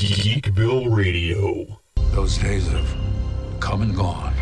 Geekville 0.00 0.96
Radio. 0.96 1.78
Those 2.12 2.38
days 2.38 2.66
have 2.68 2.96
come 3.60 3.82
and 3.82 3.94
gone. 3.94 4.32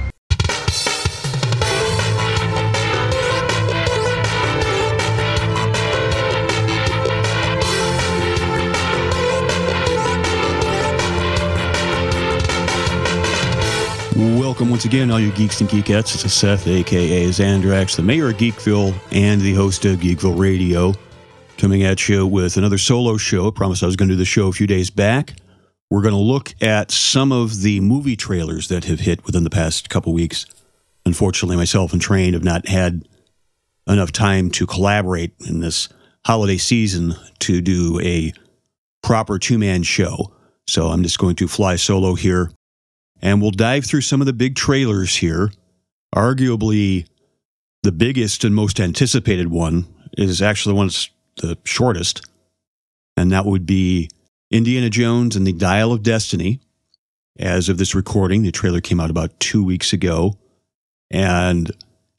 Welcome 14.14 14.70
once 14.70 14.84
again, 14.84 15.11
all 15.11 15.18
you 15.18 15.32
geeks 15.32 15.61
and 15.61 15.68
geekettes. 15.68 16.12
This 16.12 16.25
is 16.25 16.32
Seth, 16.32 16.68
aka 16.68 17.27
Zandrax, 17.30 17.96
the 17.96 18.02
mayor 18.02 18.29
of 18.29 18.36
Geekville 18.36 18.95
and 19.11 19.40
the 19.40 19.54
host 19.54 19.84
of 19.84 19.98
Geekville 19.98 20.38
Radio, 20.38 20.95
coming 21.56 21.82
at 21.82 22.09
you 22.09 22.25
with 22.29 22.56
another 22.56 22.79
solo 22.79 23.16
show. 23.16 23.48
I 23.48 23.50
promised 23.50 23.82
I 23.82 23.86
was 23.86 23.96
going 23.96 24.09
to 24.09 24.14
do 24.14 24.18
the 24.18 24.25
show 24.25 24.46
a 24.46 24.52
few 24.52 24.68
days 24.68 24.88
back. 24.88 25.34
We're 25.91 26.02
going 26.02 26.14
to 26.14 26.20
look 26.20 26.55
at 26.61 26.91
some 26.91 27.32
of 27.32 27.62
the 27.62 27.81
movie 27.81 28.17
trailers 28.17 28.68
that 28.68 28.85
have 28.85 29.00
hit 29.00 29.25
within 29.25 29.44
the 29.44 29.50
past 29.50 29.89
couple 29.89 30.12
weeks. 30.12 30.45
Unfortunately, 31.07 31.57
myself 31.57 31.93
and 31.93 32.03
Train 32.03 32.35
have 32.35 32.45
not 32.45 32.69
had 32.69 33.09
enough 33.87 34.12
time 34.12 34.51
to 34.51 34.67
collaborate 34.67 35.33
in 35.47 35.61
this 35.61 35.89
holiday 36.27 36.59
season 36.59 37.15
to 37.39 37.62
do 37.62 37.98
a 38.03 38.33
proper 39.03 39.39
two 39.39 39.59
man 39.59 39.83
show. 39.83 40.33
So 40.67 40.89
I'm 40.89 41.03
just 41.03 41.19
going 41.19 41.37
to 41.37 41.48
fly 41.48 41.77
solo 41.77 42.15
here 42.15 42.51
and 43.20 43.41
we'll 43.41 43.51
dive 43.51 43.84
through 43.84 44.03
some 44.03 44.20
of 44.20 44.27
the 44.27 44.33
big 44.33 44.55
trailers 44.55 45.17
here. 45.17 45.51
Arguably, 46.15 47.07
the 47.83 47.93
biggest 47.93 48.45
and 48.45 48.55
most 48.55 48.81
anticipated 48.81 49.48
one 49.48 49.87
is 50.17 50.43
actually 50.43 50.75
one 50.75 50.89
that's 50.89 51.11
the 51.37 51.59
shortest, 51.65 52.27
and 53.17 53.31
that 53.33 53.47
would 53.47 53.67
be 53.67 54.11
Indiana 54.51 54.88
Jones 54.88 55.37
and 55.37 55.47
the 55.47 55.52
Dial 55.52 55.93
of 55.93 56.02
Destiny. 56.02 56.61
As 57.39 57.69
of 57.69 57.79
this 57.79 57.95
recording, 57.95 58.43
the 58.43 58.51
trailer 58.51 58.80
came 58.80 58.98
out 58.98 59.11
about 59.11 59.39
two 59.39 59.62
weeks 59.62 59.92
ago, 59.92 60.39
and 61.11 61.70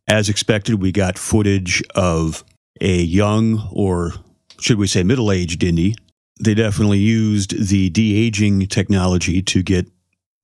as 0.08 0.30
expected, 0.30 0.81
we 0.81 0.92
got 0.92 1.17
footage 1.17 1.84
of 1.94 2.44
a 2.80 3.02
young, 3.02 3.67
or 3.72 4.14
should 4.59 4.78
we 4.78 4.88
say 4.88 5.04
middle 5.04 5.31
aged 5.31 5.64
Indy. 5.64 5.95
They 6.39 6.54
definitely 6.54 7.00
used 7.00 7.67
the 7.67 7.89
de 7.89 8.16
aging 8.16 8.67
technology 8.67 9.42
to 9.42 9.61
get 9.61 9.88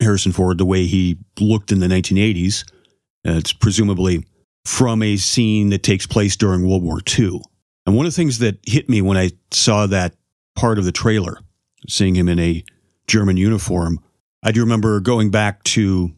Harrison 0.02 0.34
Ford 0.34 0.58
the 0.58 0.66
way 0.66 0.86
he 0.86 1.18
looked 1.40 1.72
in 1.72 1.80
the 1.80 1.88
1980s. 1.88 2.70
Uh, 3.26 3.38
it's 3.38 3.54
presumably 3.54 4.26
from 4.66 5.02
a 5.02 5.16
scene 5.16 5.70
that 5.70 5.84
takes 5.84 6.06
place 6.06 6.36
during 6.36 6.68
World 6.68 6.84
War 6.84 7.00
II. 7.18 7.42
And 7.86 7.96
one 7.96 8.06
of 8.06 8.12
the 8.12 8.16
things 8.16 8.40
that 8.40 8.58
hit 8.64 8.90
me 8.90 9.02
when 9.02 9.18
I 9.18 9.32
saw 9.52 9.88
that 9.88 10.16
part 10.56 10.78
of 10.78 10.86
the 10.86 10.92
trailer, 10.92 11.40
seeing 11.88 12.16
him 12.16 12.30
in 12.30 12.40
a 12.40 12.64
German 13.08 13.38
uniform, 13.38 14.00
I 14.44 14.52
do 14.52 14.62
remember 14.62 15.00
going 15.00 15.32
back 15.32 15.64
to 15.64 16.12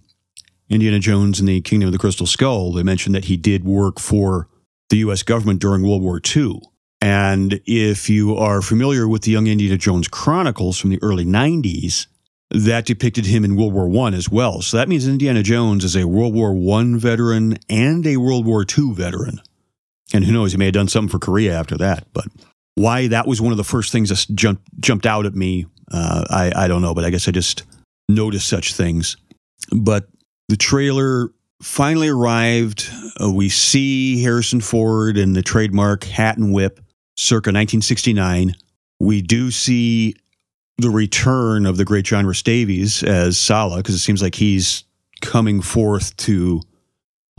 Indiana 0.70 1.00
Jones 1.00 1.40
and 1.40 1.48
the 1.48 1.62
Kingdom 1.62 1.88
of 1.88 1.94
the 1.94 2.00
Crystal 2.00 2.28
Skull. 2.28 2.74
They 2.74 2.84
mentioned 2.84 3.16
that 3.16 3.26
he 3.26 3.38
did 3.38 3.64
work 3.64 4.00
for 4.00 4.48
the 4.90 4.98
U.S. 4.98 5.24
government 5.24 5.62
during 5.62 5.84
World 5.84 6.02
War 6.02 6.22
II. 6.36 6.62
And 7.00 7.62
if 7.66 8.10
you 8.10 8.36
are 8.36 8.62
familiar 8.62 9.08
with 9.08 9.22
the 9.22 9.32
Young 9.32 9.48
Indiana 9.48 9.78
Jones 9.78 10.08
Chronicles 10.08 10.80
from 10.80 10.90
the 10.90 11.00
early 11.02 11.26
90s, 11.26 12.08
that 12.50 12.86
depicted 12.86 13.26
him 13.26 13.44
in 13.44 13.56
World 13.56 13.74
War 13.74 13.88
One 13.88 14.14
as 14.14 14.30
well. 14.30 14.62
So 14.62 14.78
that 14.78 14.88
means 14.88 15.08
Indiana 15.08 15.44
Jones 15.44 15.84
is 15.84 15.96
a 15.96 16.08
World 16.08 16.34
War 16.34 16.54
One 16.54 16.98
veteran 16.98 17.58
and 17.70 18.06
a 18.08 18.18
World 18.18 18.46
War 18.46 18.64
Two 18.64 18.94
veteran. 18.94 19.42
And 20.14 20.24
who 20.24 20.32
knows, 20.32 20.54
he 20.54 20.58
may 20.58 20.66
have 20.66 20.74
done 20.74 20.88
something 20.88 21.10
for 21.10 21.20
Korea 21.20 21.58
after 21.58 21.78
that. 21.78 22.08
But 22.14 22.28
why 22.78 23.08
that 23.08 23.26
was 23.26 23.42
one 23.42 23.52
of 23.52 23.58
the 23.58 23.64
first 23.64 23.92
things 23.92 24.10
that 24.10 24.36
jumped 24.36 24.64
jumped 24.80 25.08
out 25.08 25.26
at 25.26 25.34
me, 25.34 25.66
uh, 25.92 26.26
I 26.30 26.52
I 26.56 26.68
don't 26.68 26.84
know. 26.84 26.94
But 26.94 27.06
I 27.06 27.10
guess 27.10 27.28
I 27.28 27.32
just 27.32 27.64
noticed 28.08 28.48
such 28.48 28.76
things. 28.76 29.18
But 29.76 30.08
the 30.48 30.58
trailer 30.58 31.32
finally 31.62 32.08
arrived. 32.08 32.88
Uh, 33.20 33.32
we 33.32 33.50
see 33.50 34.22
Harrison 34.22 34.62
Ford 34.62 35.18
in 35.18 35.34
the 35.34 35.42
trademark 35.42 36.04
hat 36.04 36.38
and 36.38 36.54
whip, 36.54 36.80
circa 37.16 37.50
1969. 37.50 38.56
We 39.00 39.24
do 39.24 39.50
see 39.50 40.16
the 40.78 40.92
return 40.92 41.66
of 41.66 41.78
the 41.78 41.86
great 41.86 42.06
John 42.06 42.28
Rhys-Davies 42.28 43.02
as 43.02 43.40
Sallah 43.40 43.78
because 43.78 43.96
it 43.96 44.00
seems 44.00 44.22
like 44.22 44.36
he's 44.36 44.84
coming 45.22 45.62
forth 45.62 46.16
to 46.18 46.62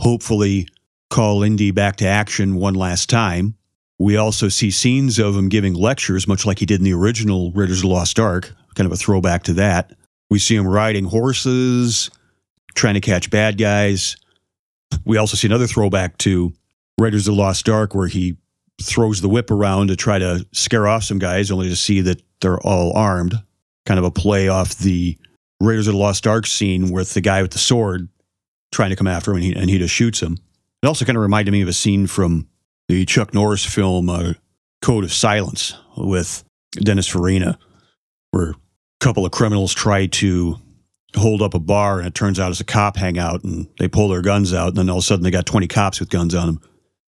hopefully 0.01 0.67
call 1.11 1.45
Indy 1.45 1.71
back 1.71 1.97
to 1.97 2.07
action 2.07 2.57
one 2.57 2.75
last 2.75 3.09
time. 3.09 3.55
We 3.99 4.17
also 4.17 4.49
see 4.49 4.71
scenes 4.71 5.19
of 5.19 5.37
him 5.37 5.49
giving 5.49 5.75
lectures, 5.75 6.29
much 6.29 6.47
like 6.47 6.61
he 6.61 6.67
did 6.67 6.81
in 6.81 6.85
the 6.85 6.95
original 6.95 7.51
Raiders 7.53 7.79
of 7.79 7.83
the 7.83 7.89
Lost 7.89 8.19
Ark, 8.21 8.53
kind 8.75 8.87
of 8.87 8.93
a 8.93 8.97
throwback 8.97 9.43
to 9.45 9.55
that. 9.55 9.93
We 10.31 10.39
see 10.39 10.55
him 10.55 10.67
riding 10.67 11.05
horses, 11.05 12.11
trying 12.75 12.95
to 12.95 13.01
catch 13.01 13.31
bad 13.31 13.59
guys. 13.59 14.17
We 15.05 15.17
also 15.17 15.37
see 15.37 15.49
another 15.49 15.67
throwback 15.67 16.17
to 16.19 16.53
Raiders 16.99 17.27
of 17.27 17.35
the 17.35 17.41
Lost 17.41 17.69
Ark, 17.69 17.95
where 17.95 18.07
he 18.07 18.37
throws 18.81 19.21
the 19.21 19.29
whip 19.29 19.51
around 19.51 19.89
to 19.89 19.97
try 19.97 20.19
to 20.19 20.47
scare 20.53 20.87
off 20.87 21.03
some 21.03 21.19
guys, 21.19 21.51
only 21.51 21.69
to 21.69 21.77
see 21.77 22.01
that 22.03 22.23
they're 22.41 22.61
all 22.61 22.97
armed. 22.97 23.35
Kind 23.85 23.99
of 23.99 24.05
a 24.05 24.11
play 24.11 24.49
off 24.49 24.77
the 24.77 25.19
Raiders 25.61 25.89
of 25.89 25.95
the 25.95 25.99
Lost 25.99 26.27
Ark 26.27 26.47
scene 26.47 26.93
with 26.93 27.15
the 27.15 27.21
guy 27.21 27.43
with 27.43 27.51
the 27.51 27.59
sword 27.59 28.09
trying 28.71 28.91
to 28.91 28.97
come 28.97 29.07
after 29.07 29.33
him 29.33 29.39
and 29.39 29.45
he, 29.45 29.55
and 29.55 29.71
he 29.71 29.79
just 29.79 29.95
shoots 29.95 30.21
him. 30.21 30.37
It 30.83 30.87
also 30.87 31.05
kind 31.05 31.17
of 31.17 31.23
reminded 31.23 31.51
me 31.51 31.63
of 31.63 31.69
a 31.69 31.73
scene 31.73 32.07
from 32.07 32.47
the 32.89 33.05
Chuck 33.05 33.35
Norris 33.35 33.65
film 33.65 34.09
uh, 34.09 34.35
Code 34.83 35.05
of 35.05 35.13
Silence 35.13 35.75
with 35.97 36.45
Dennis 36.73 37.07
Farina, 37.07 37.59
where 38.31 38.51
a 38.51 38.55
couple 39.01 39.25
of 39.27 39.33
criminals 39.33 39.75
try 39.75 40.07
to 40.07 40.57
hold 41.17 41.43
up 41.43 41.55
a 41.55 41.59
bar 41.59 41.99
and 41.99 42.07
it 42.07 42.15
turns 42.15 42.39
out 42.39 42.51
it's 42.51 42.61
a 42.61 42.65
cop 42.65 42.97
hangout 42.97 43.43
and 43.43 43.67
they 43.79 43.89
pull 43.89 44.09
their 44.09 44.23
guns 44.23 44.53
out 44.53 44.69
and 44.69 44.77
then 44.77 44.91
all 44.91 44.99
of 44.99 45.03
a 45.03 45.07
sudden 45.07 45.23
they 45.23 45.31
got 45.31 45.47
20 45.47 45.67
cops 45.67 46.01
with 46.01 46.11
guns 46.11 46.35
on 46.35 46.47
them. 46.47 46.61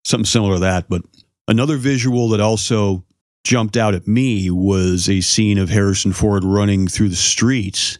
Something 0.04 0.24
similar 0.24 0.54
to 0.54 0.60
that. 0.60 0.88
But 0.88 1.02
another 1.48 1.76
visual 1.76 2.30
that 2.30 2.40
also 2.40 3.04
jumped 3.44 3.76
out 3.76 3.94
at 3.94 4.08
me 4.08 4.50
was 4.50 5.08
a 5.08 5.20
scene 5.20 5.58
of 5.58 5.68
Harrison 5.68 6.12
Ford 6.12 6.44
running 6.44 6.88
through 6.88 7.10
the 7.10 7.16
streets 7.16 7.98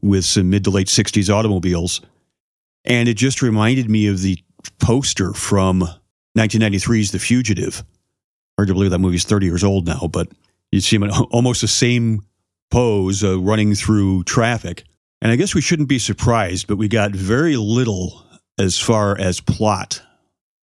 with 0.00 0.24
some 0.24 0.50
mid 0.50 0.64
to 0.64 0.70
late 0.70 0.86
60s 0.86 1.32
automobiles. 1.32 2.00
And 2.84 3.08
it 3.08 3.14
just 3.14 3.42
reminded 3.42 3.90
me 3.90 4.06
of 4.06 4.22
the 4.22 4.38
poster 4.80 5.34
from 5.34 5.86
1993's 6.38 7.10
The 7.10 7.18
Fugitive. 7.18 7.84
Hard 8.56 8.68
to 8.68 8.74
believe 8.74 8.90
that 8.90 8.98
movie's 8.98 9.24
30 9.24 9.46
years 9.46 9.64
old 9.64 9.86
now, 9.86 10.08
but 10.10 10.28
you 10.70 10.80
see 10.80 10.96
him 10.96 11.02
in 11.02 11.10
almost 11.30 11.60
the 11.60 11.68
same 11.68 12.24
pose 12.70 13.24
uh, 13.24 13.38
running 13.38 13.74
through 13.74 14.24
traffic. 14.24 14.84
And 15.20 15.32
I 15.32 15.36
guess 15.36 15.54
we 15.54 15.60
shouldn't 15.60 15.88
be 15.88 15.98
surprised, 15.98 16.66
but 16.66 16.76
we 16.76 16.88
got 16.88 17.12
very 17.12 17.56
little 17.56 18.24
as 18.58 18.78
far 18.78 19.18
as 19.18 19.40
plot 19.40 20.02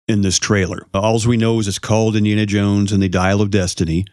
in 0.08 0.22
this 0.22 0.40
trailer. 0.40 0.86
All 0.94 1.20
we 1.28 1.38
know 1.38 1.60
is 1.60 1.68
it's 1.68 1.80
called 1.80 2.16
Indiana 2.16 2.46
Jones 2.46 2.92
and 2.92 3.02
the 3.02 3.10
Dial 3.10 3.42
of 3.42 3.52
Destiny. 3.52 4.06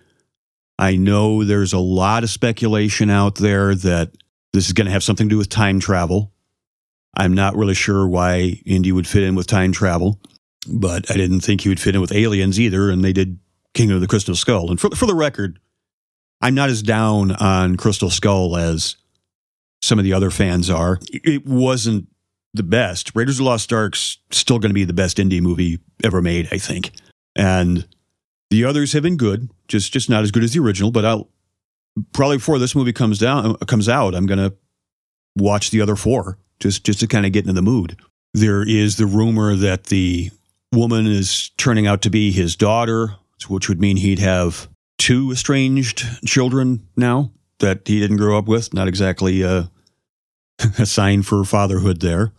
I 0.78 0.96
know 0.96 1.44
there's 1.44 1.72
a 1.72 1.78
lot 1.78 2.22
of 2.22 2.30
speculation 2.30 3.10
out 3.10 3.36
there 3.36 3.74
that 3.74 4.12
this 4.52 4.66
is 4.66 4.72
going 4.72 4.86
to 4.86 4.92
have 4.92 5.02
something 5.02 5.28
to 5.28 5.34
do 5.34 5.38
with 5.38 5.48
time 5.48 5.80
travel. 5.80 6.32
I'm 7.16 7.34
not 7.34 7.56
really 7.56 7.74
sure 7.74 8.06
why 8.06 8.62
Indy 8.64 8.92
would 8.92 9.06
fit 9.06 9.24
in 9.24 9.34
with 9.34 9.46
time 9.46 9.72
travel, 9.72 10.20
but 10.66 11.10
I 11.10 11.14
didn't 11.14 11.40
think 11.40 11.60
he 11.60 11.68
would 11.68 11.80
fit 11.80 11.94
in 11.94 12.00
with 12.00 12.12
aliens 12.12 12.58
either, 12.58 12.90
and 12.90 13.04
they 13.04 13.12
did 13.12 13.38
Kingdom 13.74 13.96
of 13.96 14.00
the 14.00 14.08
Crystal 14.08 14.34
Skull. 14.34 14.70
And 14.70 14.80
for, 14.80 14.90
for 14.90 15.06
the 15.06 15.14
record, 15.14 15.58
I'm 16.40 16.54
not 16.54 16.70
as 16.70 16.82
down 16.82 17.32
on 17.32 17.76
Crystal 17.76 18.10
Skull 18.10 18.56
as 18.56 18.96
some 19.82 19.98
of 19.98 20.04
the 20.04 20.12
other 20.12 20.30
fans 20.30 20.70
are. 20.70 20.98
It 21.12 21.46
wasn't 21.46 22.08
the 22.54 22.62
best. 22.62 23.14
Raiders 23.14 23.36
of 23.36 23.44
the 23.44 23.50
Lost 23.50 23.72
Ark's 23.72 24.18
still 24.30 24.58
going 24.58 24.70
to 24.70 24.74
be 24.74 24.84
the 24.84 24.92
best 24.92 25.18
Indy 25.18 25.40
movie 25.40 25.80
ever 26.02 26.22
made, 26.22 26.48
I 26.50 26.58
think. 26.58 26.92
And 27.36 27.86
the 28.50 28.64
others 28.64 28.92
have 28.92 29.02
been 29.02 29.16
good, 29.16 29.50
just 29.68 29.92
just 29.92 30.10
not 30.10 30.22
as 30.22 30.30
good 30.30 30.42
as 30.42 30.52
the 30.52 30.60
original. 30.60 30.90
But 30.90 31.04
I'll 31.04 31.28
probably 32.12 32.38
before 32.38 32.58
this 32.58 32.74
movie 32.74 32.92
comes 32.92 33.18
down 33.18 33.46
uh, 33.46 33.64
comes 33.66 33.88
out, 33.88 34.14
I'm 34.14 34.26
going 34.26 34.38
to 34.38 34.56
watch 35.36 35.70
the 35.70 35.80
other 35.80 35.96
four 35.96 36.38
just 36.60 36.84
just 36.84 37.00
to 37.00 37.06
kind 37.06 37.26
of 37.26 37.32
get 37.32 37.44
into 37.44 37.52
the 37.52 37.62
mood. 37.62 37.96
There 38.34 38.66
is 38.66 38.96
the 38.96 39.06
rumor 39.06 39.54
that 39.56 39.84
the 39.84 40.30
woman 40.72 41.06
is 41.06 41.50
turning 41.56 41.86
out 41.86 42.02
to 42.02 42.10
be 42.10 42.30
his 42.30 42.56
daughter, 42.56 43.16
which 43.48 43.68
would 43.68 43.80
mean 43.80 43.96
he'd 43.96 44.18
have 44.18 44.68
two 44.98 45.30
estranged 45.30 46.04
children 46.26 46.86
now 46.96 47.30
that 47.60 47.86
he 47.86 48.00
didn't 48.00 48.16
grow 48.18 48.38
up 48.38 48.46
with. 48.46 48.74
Not 48.74 48.88
exactly 48.88 49.42
uh, 49.42 49.64
a, 50.58 50.70
a 50.80 50.86
sign 50.86 51.22
for 51.22 51.44
fatherhood 51.44 52.00
there. 52.00 52.32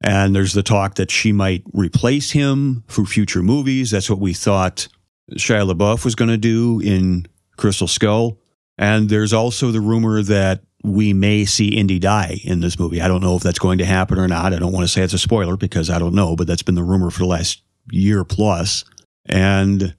And 0.00 0.34
there's 0.34 0.52
the 0.52 0.62
talk 0.62 0.94
that 0.94 1.10
she 1.10 1.32
might 1.32 1.64
replace 1.72 2.30
him 2.30 2.84
for 2.86 3.04
future 3.04 3.42
movies. 3.42 3.90
That's 3.90 4.08
what 4.08 4.20
we 4.20 4.32
thought 4.32 4.86
Shia 5.32 5.70
LaBeouf 5.70 6.04
was 6.04 6.14
going 6.14 6.30
to 6.30 6.38
do 6.38 6.80
in 6.80 7.26
Crystal 7.56 7.88
Skull. 7.88 8.38
And 8.76 9.08
there's 9.08 9.32
also 9.32 9.72
the 9.72 9.80
rumor 9.80 10.22
that 10.22 10.62
we 10.84 11.12
may 11.12 11.44
see 11.44 11.76
Indy 11.76 11.98
die 11.98 12.40
in 12.44 12.60
this 12.60 12.78
movie. 12.78 13.00
I 13.00 13.08
don't 13.08 13.22
know 13.22 13.36
if 13.36 13.42
that's 13.42 13.58
going 13.58 13.78
to 13.78 13.84
happen 13.84 14.18
or 14.18 14.28
not. 14.28 14.52
I 14.52 14.58
don't 14.58 14.72
want 14.72 14.84
to 14.84 14.88
say 14.88 15.02
it's 15.02 15.12
a 15.12 15.18
spoiler 15.18 15.56
because 15.56 15.90
I 15.90 15.98
don't 15.98 16.14
know, 16.14 16.36
but 16.36 16.46
that's 16.46 16.62
been 16.62 16.76
the 16.76 16.84
rumor 16.84 17.10
for 17.10 17.18
the 17.20 17.26
last 17.26 17.62
year 17.90 18.24
plus. 18.24 18.84
And 19.26 19.94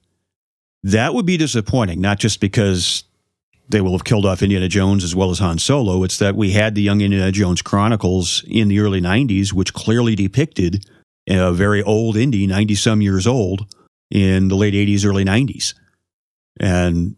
that 0.82 1.14
would 1.14 1.26
be 1.26 1.36
disappointing, 1.36 2.00
not 2.00 2.18
just 2.18 2.40
because 2.40 3.04
they 3.68 3.80
will 3.80 3.92
have 3.92 4.04
killed 4.04 4.26
off 4.26 4.42
Indiana 4.42 4.68
Jones 4.68 5.04
as 5.04 5.14
well 5.14 5.30
as 5.30 5.38
Han 5.38 5.58
Solo. 5.58 6.02
It's 6.02 6.18
that 6.18 6.34
we 6.34 6.52
had 6.52 6.74
the 6.74 6.82
Young 6.82 7.00
Indiana 7.00 7.30
Jones 7.30 7.62
Chronicles 7.62 8.42
in 8.48 8.68
the 8.68 8.80
early 8.80 9.00
90s, 9.00 9.52
which 9.52 9.74
clearly 9.74 10.16
depicted 10.16 10.86
a 11.28 11.52
very 11.52 11.82
old 11.82 12.16
Indy, 12.16 12.46
90 12.46 12.74
some 12.74 13.00
years 13.00 13.26
old, 13.26 13.72
in 14.10 14.48
the 14.48 14.56
late 14.56 14.74
80s, 14.74 15.06
early 15.06 15.24
90s. 15.24 15.74
And 16.58 17.16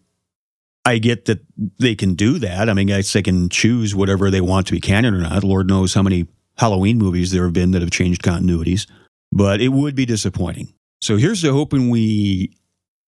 I 0.84 0.98
get 0.98 1.26
that 1.26 1.40
they 1.78 1.94
can 1.94 2.14
do 2.14 2.38
that. 2.40 2.68
I 2.68 2.74
mean, 2.74 2.90
I 2.90 2.98
guess 2.98 3.12
they 3.12 3.22
can 3.22 3.48
choose 3.48 3.94
whatever 3.94 4.30
they 4.30 4.40
want 4.40 4.66
to 4.66 4.72
be 4.72 4.80
canon 4.80 5.14
or 5.14 5.20
not. 5.20 5.44
Lord 5.44 5.68
knows 5.68 5.94
how 5.94 6.02
many 6.02 6.26
Halloween 6.58 6.98
movies 6.98 7.30
there 7.30 7.44
have 7.44 7.52
been 7.52 7.70
that 7.70 7.82
have 7.82 7.90
changed 7.90 8.22
continuities, 8.22 8.88
but 9.30 9.60
it 9.60 9.68
would 9.68 9.94
be 9.94 10.06
disappointing. 10.06 10.72
So 11.00 11.16
here's 11.16 11.42
to 11.42 11.52
hoping 11.52 11.90
we 11.90 12.56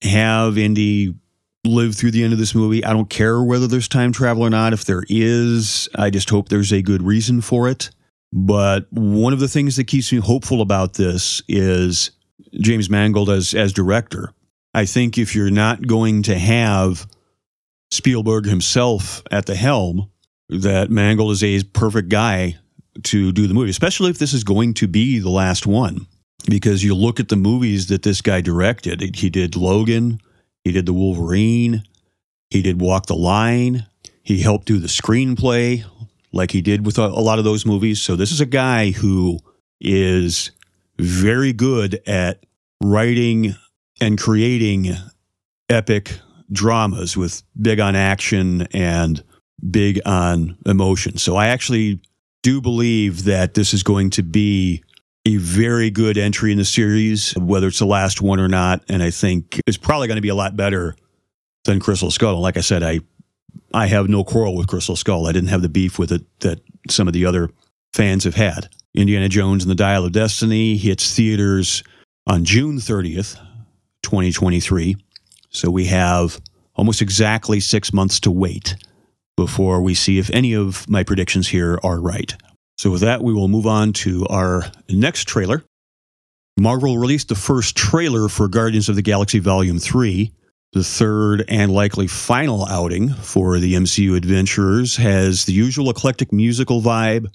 have 0.03 0.57
Indy 0.57 1.15
live 1.65 1.95
through 1.95 2.11
the 2.11 2.23
end 2.23 2.33
of 2.33 2.39
this 2.39 2.55
movie. 2.55 2.85
I 2.85 2.93
don't 2.93 3.11
care 3.11 3.43
whether 3.43 3.67
there's 3.67 3.89
time 3.89 4.13
travel 4.13 4.45
or 4.45 4.51
not. 4.51 4.73
If 4.73 4.85
there 4.85 5.05
is, 5.09 5.89
I 5.95 6.11
just 6.11 6.31
hope 6.31 6.49
there's 6.49 6.73
a 6.73 6.83
good 6.83 7.03
reason 7.03 7.41
for 7.41 7.69
it. 7.69 7.91
But 8.33 8.87
one 8.91 9.33
of 9.33 9.41
the 9.41 9.49
things 9.49 9.77
that 9.77 9.85
keeps 9.85 10.13
me 10.13 10.19
hopeful 10.19 10.61
about 10.61 10.95
this 10.95 11.43
is 11.49 12.11
James 12.61 12.91
Mangold 12.91 13.31
as 13.31 13.55
as 13.55 13.73
director. 13.73 14.33
I 14.75 14.87
think 14.87 15.17
if 15.17 15.35
you're 15.35 15.51
not 15.51 15.87
going 15.87 16.25
to 16.25 16.37
have 16.37 17.07
Spielberg 17.95 18.47
himself 18.47 19.23
at 19.31 19.47
the 19.47 19.55
helm, 19.55 20.11
that 20.49 20.91
Mangold 20.91 21.33
is 21.33 21.43
a 21.43 21.63
perfect 21.63 22.09
guy 22.09 22.57
to 23.05 23.33
do 23.33 23.47
the 23.47 23.55
movie, 23.55 23.71
especially 23.71 24.11
if 24.11 24.19
this 24.19 24.33
is 24.33 24.45
going 24.45 24.75
to 24.75 24.87
be 24.87 25.19
the 25.19 25.31
last 25.31 25.67
one. 25.67 26.07
Because 26.47 26.85
you 26.85 26.95
look 26.95 27.19
at 27.19 27.29
the 27.29 27.37
movies 27.37 27.87
that 27.87 28.03
this 28.03 28.21
guy 28.21 28.41
directed, 28.41 29.17
he 29.17 29.31
did 29.31 29.57
Logan, 29.57 30.21
he 30.63 30.73
did 30.73 30.85
The 30.85 30.93
Wolverine, 30.93 31.85
he 32.51 32.61
did 32.61 32.81
Walk 32.81 33.07
the 33.07 33.15
Line, 33.15 33.87
he 34.23 34.41
helped 34.41 34.67
do 34.67 34.79
the 34.79 34.89
screenplay, 34.89 35.85
like 36.33 36.51
he 36.51 36.61
did 36.61 36.85
with 36.85 36.99
a, 36.99 37.05
a 37.05 37.23
lot 37.23 37.39
of 37.39 37.45
those 37.45 37.65
movies. 37.65 38.03
So 38.03 38.17
this 38.17 38.31
is 38.31 38.41
a 38.41 38.47
guy 38.47 38.91
who 38.91 39.39
is 39.81 40.51
very 40.99 41.53
good 41.53 42.01
at 42.07 42.45
writing 42.83 43.55
and 44.01 44.19
creating 44.19 44.95
epic 45.71 46.19
dramas 46.53 47.17
with 47.17 47.43
big 47.61 47.81
on 47.81 47.97
action 47.97 48.63
and 48.73 49.23
big 49.71 50.01
on 50.07 50.57
emotion. 50.67 51.17
So 51.17 51.37
I 51.37 51.49
actually 51.49 52.01
do 52.43 52.61
believe 52.61 53.25
that 53.25 53.55
this 53.55 53.73
is 53.73 53.83
going 53.83 54.11
to 54.11 54.23
be 54.23 54.83
a 55.27 55.37
very 55.37 55.91
good 55.91 56.19
entry 56.19 56.53
in 56.53 56.59
the 56.59 56.65
series, 56.65 57.33
whether 57.39 57.69
it's 57.69 57.79
the 57.79 57.87
last 57.87 58.21
one 58.21 58.39
or 58.39 58.49
not. 58.49 58.85
And 58.89 59.03
I 59.03 59.11
think 59.11 59.61
it's 59.67 59.79
probably 59.79 60.07
going 60.07 60.17
to 60.17 60.23
be 60.23 60.29
a 60.29 60.35
lot 60.35 60.57
better 60.57 60.95
than 61.65 61.81
Crystal 61.81 62.11
Skull. 62.11 62.41
Like 62.41 62.57
I 62.57 62.61
said, 62.61 62.83
I 62.83 63.01
I 63.73 63.87
have 63.87 64.09
no 64.09 64.25
quarrel 64.25 64.57
with 64.57 64.67
Crystal 64.67 64.97
Skull. 64.97 65.27
I 65.27 65.33
didn't 65.33 65.49
have 65.49 65.63
the 65.63 65.69
beef 65.69 65.99
with 65.99 66.13
it 66.13 66.23
that 66.41 66.61
some 66.91 67.09
of 67.09 67.15
the 67.15 67.25
other 67.25 67.51
fans 67.93 68.25
have 68.25 68.35
had. 68.35 68.69
Indiana 68.95 69.29
Jones 69.29 69.65
and 69.65 69.71
the 69.71 69.75
Dial 69.75 70.05
of 70.05 70.13
Destiny 70.13 70.77
hits 70.77 71.15
theaters 71.15 71.83
on 72.27 72.45
June 72.45 72.77
30th, 72.77 73.37
2023. 74.03 74.97
So 75.55 75.71
we 75.71 75.87
have 75.87 76.41
almost 76.75 77.01
exactly 77.01 77.61
six 77.61 77.93
months 77.93 78.21
to 78.21 78.31
wait 78.31 78.75
before 79.37 79.81
we 79.81 79.95
see 79.95 80.19
if 80.19 80.31
any 80.31 80.55
of 80.55 80.89
my 80.89 81.05
predictions 81.05 81.49
here 81.49 81.79
are 81.83 82.01
right. 82.01 82.35
So, 82.77 82.91
with 82.91 83.03
that, 83.03 83.23
we 83.23 83.33
will 83.33 83.47
move 83.47 83.67
on 83.67 83.93
to 83.95 84.27
our 84.27 84.65
next 84.89 85.29
trailer. 85.29 85.63
Marvel 86.59 86.99
released 86.99 87.29
the 87.29 87.35
first 87.37 87.77
trailer 87.77 88.29
for 88.29 88.49
Guardians 88.49 88.89
of 88.89 88.97
the 88.97 89.03
Galaxy 89.03 89.39
Volume 89.39 89.79
3. 89.79 90.33
The 90.73 90.83
third 90.83 91.45
and 91.47 91.73
likely 91.73 92.09
final 92.09 92.67
outing 92.67 93.11
for 93.11 93.61
the 93.61 93.75
MCU 93.75 94.17
adventurers 94.17 94.97
has 94.97 95.45
the 95.45 95.53
usual 95.53 95.89
eclectic 95.89 96.33
musical 96.33 96.83
vibe 96.83 97.29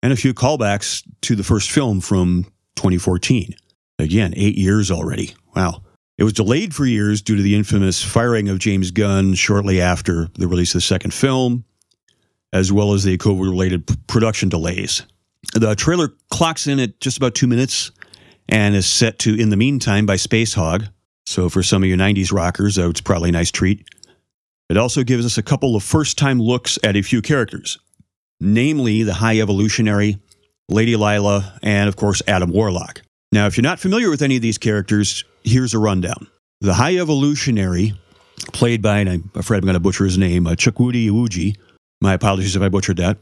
and 0.00 0.12
a 0.12 0.16
few 0.16 0.32
callbacks 0.32 1.02
to 1.22 1.34
the 1.34 1.42
first 1.42 1.72
film 1.72 2.00
from 2.00 2.44
2014. 2.76 3.52
Again, 3.98 4.32
eight 4.36 4.56
years 4.56 4.92
already. 4.92 5.34
Wow. 5.56 5.82
It 6.18 6.24
was 6.24 6.32
delayed 6.32 6.74
for 6.74 6.84
years 6.84 7.22
due 7.22 7.36
to 7.36 7.42
the 7.42 7.54
infamous 7.54 8.02
firing 8.02 8.48
of 8.48 8.58
James 8.58 8.90
Gunn 8.90 9.34
shortly 9.34 9.80
after 9.80 10.28
the 10.34 10.48
release 10.48 10.74
of 10.74 10.78
the 10.78 10.82
second 10.82 11.14
film, 11.14 11.64
as 12.52 12.72
well 12.72 12.92
as 12.92 13.04
the 13.04 13.16
COVID 13.16 13.48
related 13.48 13.86
p- 13.86 13.94
production 14.08 14.48
delays. 14.48 15.04
The 15.54 15.76
trailer 15.76 16.08
clocks 16.30 16.66
in 16.66 16.80
at 16.80 17.00
just 17.00 17.18
about 17.18 17.36
two 17.36 17.46
minutes 17.46 17.92
and 18.48 18.74
is 18.74 18.86
set 18.86 19.20
to 19.20 19.40
In 19.40 19.50
the 19.50 19.56
Meantime 19.56 20.06
by 20.06 20.16
Spacehog. 20.16 20.88
So 21.24 21.48
for 21.48 21.62
some 21.62 21.84
of 21.84 21.88
you 21.88 21.96
90s 21.96 22.32
rockers, 22.32 22.78
uh, 22.78 22.88
it's 22.88 23.00
probably 23.00 23.28
a 23.28 23.32
nice 23.32 23.52
treat. 23.52 23.86
It 24.68 24.76
also 24.76 25.04
gives 25.04 25.24
us 25.24 25.38
a 25.38 25.42
couple 25.42 25.76
of 25.76 25.84
first 25.84 26.18
time 26.18 26.40
looks 26.40 26.78
at 26.82 26.96
a 26.96 27.02
few 27.02 27.22
characters, 27.22 27.78
namely 28.40 29.04
the 29.04 29.14
High 29.14 29.38
Evolutionary, 29.38 30.18
Lady 30.68 30.96
Lylla, 30.96 31.58
and 31.62 31.88
of 31.88 31.94
course 31.94 32.22
Adam 32.26 32.50
Warlock. 32.50 33.02
Now, 33.30 33.46
if 33.46 33.56
you're 33.56 33.62
not 33.62 33.78
familiar 33.78 34.10
with 34.10 34.22
any 34.22 34.36
of 34.36 34.42
these 34.42 34.58
characters, 34.58 35.24
here's 35.48 35.74
a 35.74 35.78
rundown. 35.78 36.28
The 36.60 36.74
High 36.74 36.96
Evolutionary, 36.96 37.94
played 38.52 38.82
by, 38.82 38.98
and 38.98 39.08
I'm 39.08 39.30
afraid 39.34 39.58
I'm 39.58 39.64
going 39.64 39.74
to 39.74 39.80
butcher 39.80 40.04
his 40.04 40.18
name, 40.18 40.46
uh, 40.46 40.52
Chukwudi 40.52 41.08
Iwuji. 41.08 41.56
My 42.00 42.14
apologies 42.14 42.56
if 42.56 42.62
I 42.62 42.68
butchered 42.68 42.98
that. 42.98 43.18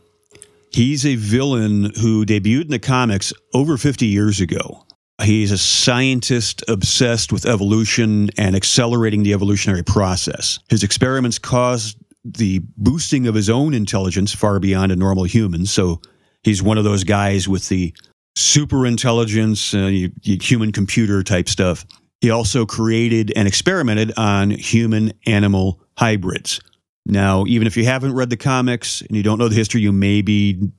He's 0.71 1.07
a 1.07 1.15
villain 1.17 1.93
who 2.01 2.27
debuted 2.27 2.65
in 2.65 2.71
the 2.71 2.79
comics 2.79 3.33
over 3.55 3.77
50 3.77 4.07
years 4.07 4.41
ago. 4.41 4.85
He's 5.23 5.51
a 5.51 5.59
scientist 5.59 6.63
obsessed 6.69 7.33
with 7.33 7.47
evolution 7.47 8.29
and 8.37 8.55
accelerating 8.55 9.23
the 9.23 9.33
evolutionary 9.33 9.83
process. 9.83 10.59
His 10.69 10.83
experiments 10.83 11.39
caused 11.39 11.97
the 12.25 12.61
boosting 12.77 13.27
of 13.27 13.35
his 13.35 13.49
own 13.49 13.73
intelligence 13.73 14.35
far 14.35 14.61
beyond 14.61 14.93
a 14.93 14.97
normal 14.97 15.25
human. 15.25 15.65
So 15.65 16.03
he's 16.43 16.63
one 16.63 16.77
of 16.77 16.85
those 16.85 17.05
guys 17.05 17.49
with 17.49 17.69
the 17.69 17.95
super 18.35 18.85
intelligence, 18.87 19.73
uh, 19.73 20.09
human 20.23 20.73
computer 20.73 21.23
type 21.23 21.49
stuff. 21.49 21.87
He 22.21 22.31
also 22.31 22.67
created 22.67 23.33
and 23.37 23.47
experimented 23.47 24.13
on 24.17 24.51
human 24.51 25.13
animal 25.27 25.81
hybrids. 25.99 26.61
Now, 27.05 27.45
even 27.47 27.67
if 27.67 27.77
you 27.77 27.85
haven't 27.85 28.15
read 28.15 28.31
the 28.31 28.37
comics 28.37 29.01
and 29.03 29.17
you 29.17 29.23
don't 29.23 29.39
know 29.39 29.49
the 29.49 29.55
history, 29.55 29.81
you 29.81 29.93
may 29.93 30.23
be 30.23 30.71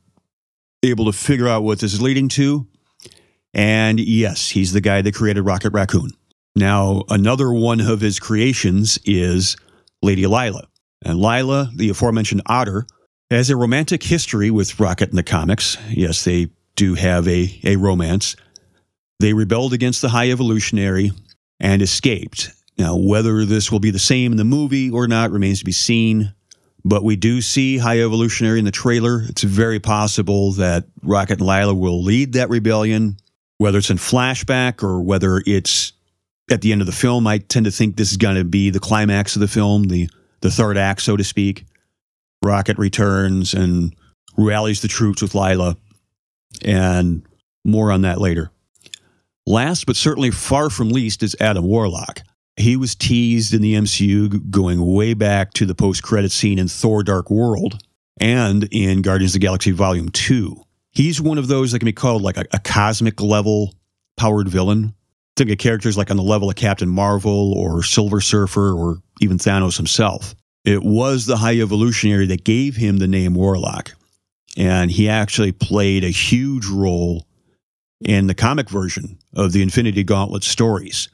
able 0.83 1.05
to 1.05 1.13
figure 1.13 1.47
out 1.47 1.63
what 1.63 1.79
this 1.79 1.93
is 1.93 2.01
leading 2.01 2.27
to. 2.29 2.67
And 3.53 3.99
yes, 3.99 4.49
he's 4.49 4.73
the 4.73 4.81
guy 4.81 5.01
that 5.01 5.15
created 5.15 5.41
Rocket 5.43 5.71
Raccoon. 5.71 6.11
Now, 6.55 7.03
another 7.09 7.51
one 7.51 7.79
of 7.79 8.01
his 8.01 8.19
creations 8.19 8.99
is 9.05 9.55
Lady 10.01 10.27
Lylla. 10.27 10.67
And 11.05 11.19
Lylla, 11.19 11.71
the 11.75 11.89
aforementioned 11.89 12.41
otter, 12.47 12.85
has 13.29 13.49
a 13.49 13.55
romantic 13.55 14.03
history 14.03 14.51
with 14.51 14.79
Rocket 14.79 15.09
in 15.09 15.15
the 15.15 15.23
comics. 15.23 15.77
Yes, 15.89 16.23
they 16.23 16.49
do 16.75 16.95
have 16.95 17.27
a, 17.27 17.59
a 17.63 17.75
romance. 17.75 18.35
They 19.19 19.33
rebelled 19.33 19.73
against 19.73 20.01
the 20.01 20.09
High 20.09 20.29
Evolutionary 20.31 21.11
and 21.59 21.81
escaped. 21.81 22.51
Now, 22.77 22.95
whether 22.95 23.43
this 23.45 23.71
will 23.71 23.79
be 23.79 23.91
the 23.91 23.99
same 23.99 24.31
in 24.31 24.37
the 24.37 24.43
movie 24.43 24.89
or 24.89 25.07
not 25.07 25.31
remains 25.31 25.59
to 25.59 25.65
be 25.65 25.71
seen. 25.71 26.33
But 26.85 27.03
we 27.03 27.15
do 27.15 27.41
see 27.41 27.77
High 27.77 28.01
Evolutionary 28.01 28.59
in 28.59 28.65
the 28.65 28.71
trailer. 28.71 29.23
It's 29.23 29.43
very 29.43 29.79
possible 29.79 30.53
that 30.53 30.85
Rocket 31.03 31.39
and 31.39 31.47
Lylla 31.47 31.73
will 31.73 32.01
lead 32.01 32.33
that 32.33 32.49
rebellion, 32.49 33.17
whether 33.57 33.79
it's 33.79 33.89
in 33.89 33.97
flashback 33.97 34.83
or 34.83 35.01
whether 35.01 35.43
it's 35.45 35.91
at 36.49 36.61
the 36.61 36.71
end 36.71 36.81
of 36.81 36.87
the 36.87 36.93
film. 36.93 37.27
I 37.27 37.39
tend 37.39 37.65
to 37.65 37.71
think 37.71 37.97
this 37.97 38.11
is 38.11 38.17
going 38.17 38.35
to 38.37 38.45
be 38.45 38.69
the 38.69 38.79
climax 38.79 39.35
of 39.35 39.41
the 39.41 39.49
film, 39.49 39.85
the, 39.85 40.09
the 40.39 40.51
third 40.51 40.77
act, 40.77 41.01
so 41.01 41.17
to 41.17 41.23
speak. 41.23 41.65
Rocket 42.41 42.77
returns 42.77 43.53
and 43.53 43.93
rallies 44.37 44.81
the 44.81 44.87
troops 44.87 45.21
with 45.21 45.35
Lylla, 45.35 45.75
and 46.63 47.23
more 47.65 47.91
on 47.91 48.01
that 48.03 48.21
later. 48.21 48.51
Last 49.47 49.85
but 49.85 49.95
certainly 49.95 50.29
far 50.29 50.69
from 50.69 50.89
least 50.89 51.23
is 51.23 51.33
Adam 51.39 51.63
Warlock. 51.63 52.21
He 52.57 52.75
was 52.75 52.95
teased 52.95 53.53
in 53.53 53.61
the 53.61 53.75
MCU 53.75 54.49
going 54.49 54.85
way 54.85 55.13
back 55.13 55.53
to 55.53 55.65
the 55.65 55.73
post 55.73 56.03
credit 56.03 56.33
scene 56.33 56.59
in 56.59 56.67
Thor 56.67 57.01
Dark 57.01 57.31
World 57.31 57.81
and 58.19 58.67
in 58.73 59.01
Guardians 59.01 59.31
of 59.31 59.39
the 59.39 59.45
Galaxy 59.45 59.71
Volume 59.71 60.09
2. 60.09 60.53
He's 60.91 61.21
one 61.21 61.37
of 61.37 61.47
those 61.47 61.71
that 61.71 61.79
can 61.79 61.85
be 61.85 61.93
called 61.93 62.23
like 62.23 62.35
a, 62.35 62.43
a 62.51 62.59
cosmic 62.59 63.21
level 63.21 63.73
powered 64.17 64.49
villain. 64.49 64.93
Think 65.37 65.49
of 65.49 65.59
characters 65.59 65.97
like 65.97 66.11
on 66.11 66.17
the 66.17 66.23
level 66.23 66.49
of 66.49 66.57
Captain 66.57 66.89
Marvel 66.89 67.53
or 67.53 67.83
Silver 67.83 68.19
Surfer 68.19 68.73
or 68.73 68.97
even 69.21 69.37
Thanos 69.37 69.77
himself. 69.77 70.35
It 70.65 70.83
was 70.83 71.25
the 71.25 71.37
High 71.37 71.61
Evolutionary 71.61 72.25
that 72.25 72.43
gave 72.43 72.75
him 72.75 72.97
the 72.97 73.07
name 73.07 73.33
Warlock. 73.33 73.93
And 74.57 74.91
he 74.91 75.07
actually 75.07 75.53
played 75.53 76.03
a 76.03 76.09
huge 76.09 76.65
role 76.65 77.26
in 78.01 78.27
the 78.27 78.35
comic 78.35 78.69
version 78.69 79.17
of 79.33 79.51
the 79.51 79.61
Infinity 79.61 80.03
Gauntlet 80.03 80.43
stories 80.43 81.09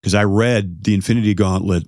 because 0.00 0.14
I 0.14 0.24
read 0.24 0.84
the 0.84 0.94
Infinity 0.94 1.34
Gauntlet 1.34 1.84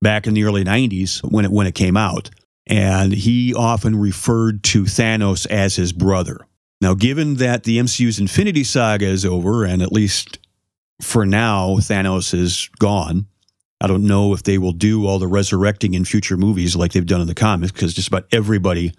back 0.00 0.26
in 0.26 0.34
the 0.34 0.44
early 0.44 0.64
90s 0.64 1.20
when 1.30 1.44
it 1.44 1.50
when 1.50 1.66
it 1.66 1.74
came 1.74 1.96
out 1.96 2.30
and 2.66 3.12
he 3.12 3.54
often 3.54 3.98
referred 3.98 4.62
to 4.62 4.84
Thanos 4.84 5.46
as 5.46 5.76
his 5.76 5.92
brother. 5.92 6.38
Now 6.80 6.94
given 6.94 7.36
that 7.36 7.64
the 7.64 7.78
MCU's 7.78 8.20
Infinity 8.20 8.64
Saga 8.64 9.06
is 9.06 9.24
over 9.24 9.64
and 9.64 9.82
at 9.82 9.92
least 9.92 10.38
for 11.02 11.26
now 11.26 11.76
Thanos 11.76 12.34
is 12.34 12.68
gone 12.78 13.26
I 13.80 13.86
don't 13.86 14.06
know 14.06 14.32
if 14.32 14.42
they 14.42 14.58
will 14.58 14.72
do 14.72 15.06
all 15.06 15.18
the 15.18 15.28
resurrecting 15.28 15.94
in 15.94 16.04
future 16.04 16.36
movies 16.36 16.74
like 16.74 16.92
they've 16.92 17.06
done 17.06 17.20
in 17.20 17.28
the 17.28 17.34
comics, 17.34 17.72
because 17.72 17.94
just 17.94 18.08
about 18.08 18.26
everybody 18.32 18.92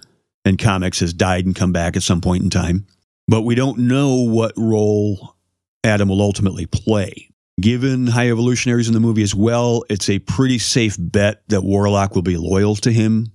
in 0.45 0.57
comics 0.57 1.01
has 1.01 1.13
died 1.13 1.45
and 1.45 1.55
come 1.55 1.73
back 1.73 1.97
at 1.97 2.03
some 2.03 2.21
point 2.21 2.43
in 2.43 2.49
time. 2.49 2.87
But 3.29 3.43
we 3.43 3.53
don't 3.53 3.77
know 3.77 4.23
what 4.23 4.53
role 4.57 5.35
Adam 5.83 6.09
will 6.09 6.23
ultimately 6.23 6.65
play. 6.65 7.29
Given 7.61 8.07
high 8.07 8.31
evolutionaries 8.31 8.87
in 8.87 8.95
the 8.95 8.99
movie 8.99 9.21
as 9.21 9.35
well, 9.35 9.83
it's 9.87 10.09
a 10.09 10.17
pretty 10.17 10.57
safe 10.57 10.95
bet 10.97 11.43
that 11.49 11.61
Warlock 11.61 12.15
will 12.15 12.23
be 12.23 12.37
loyal 12.37 12.75
to 12.77 12.91
him 12.91 13.31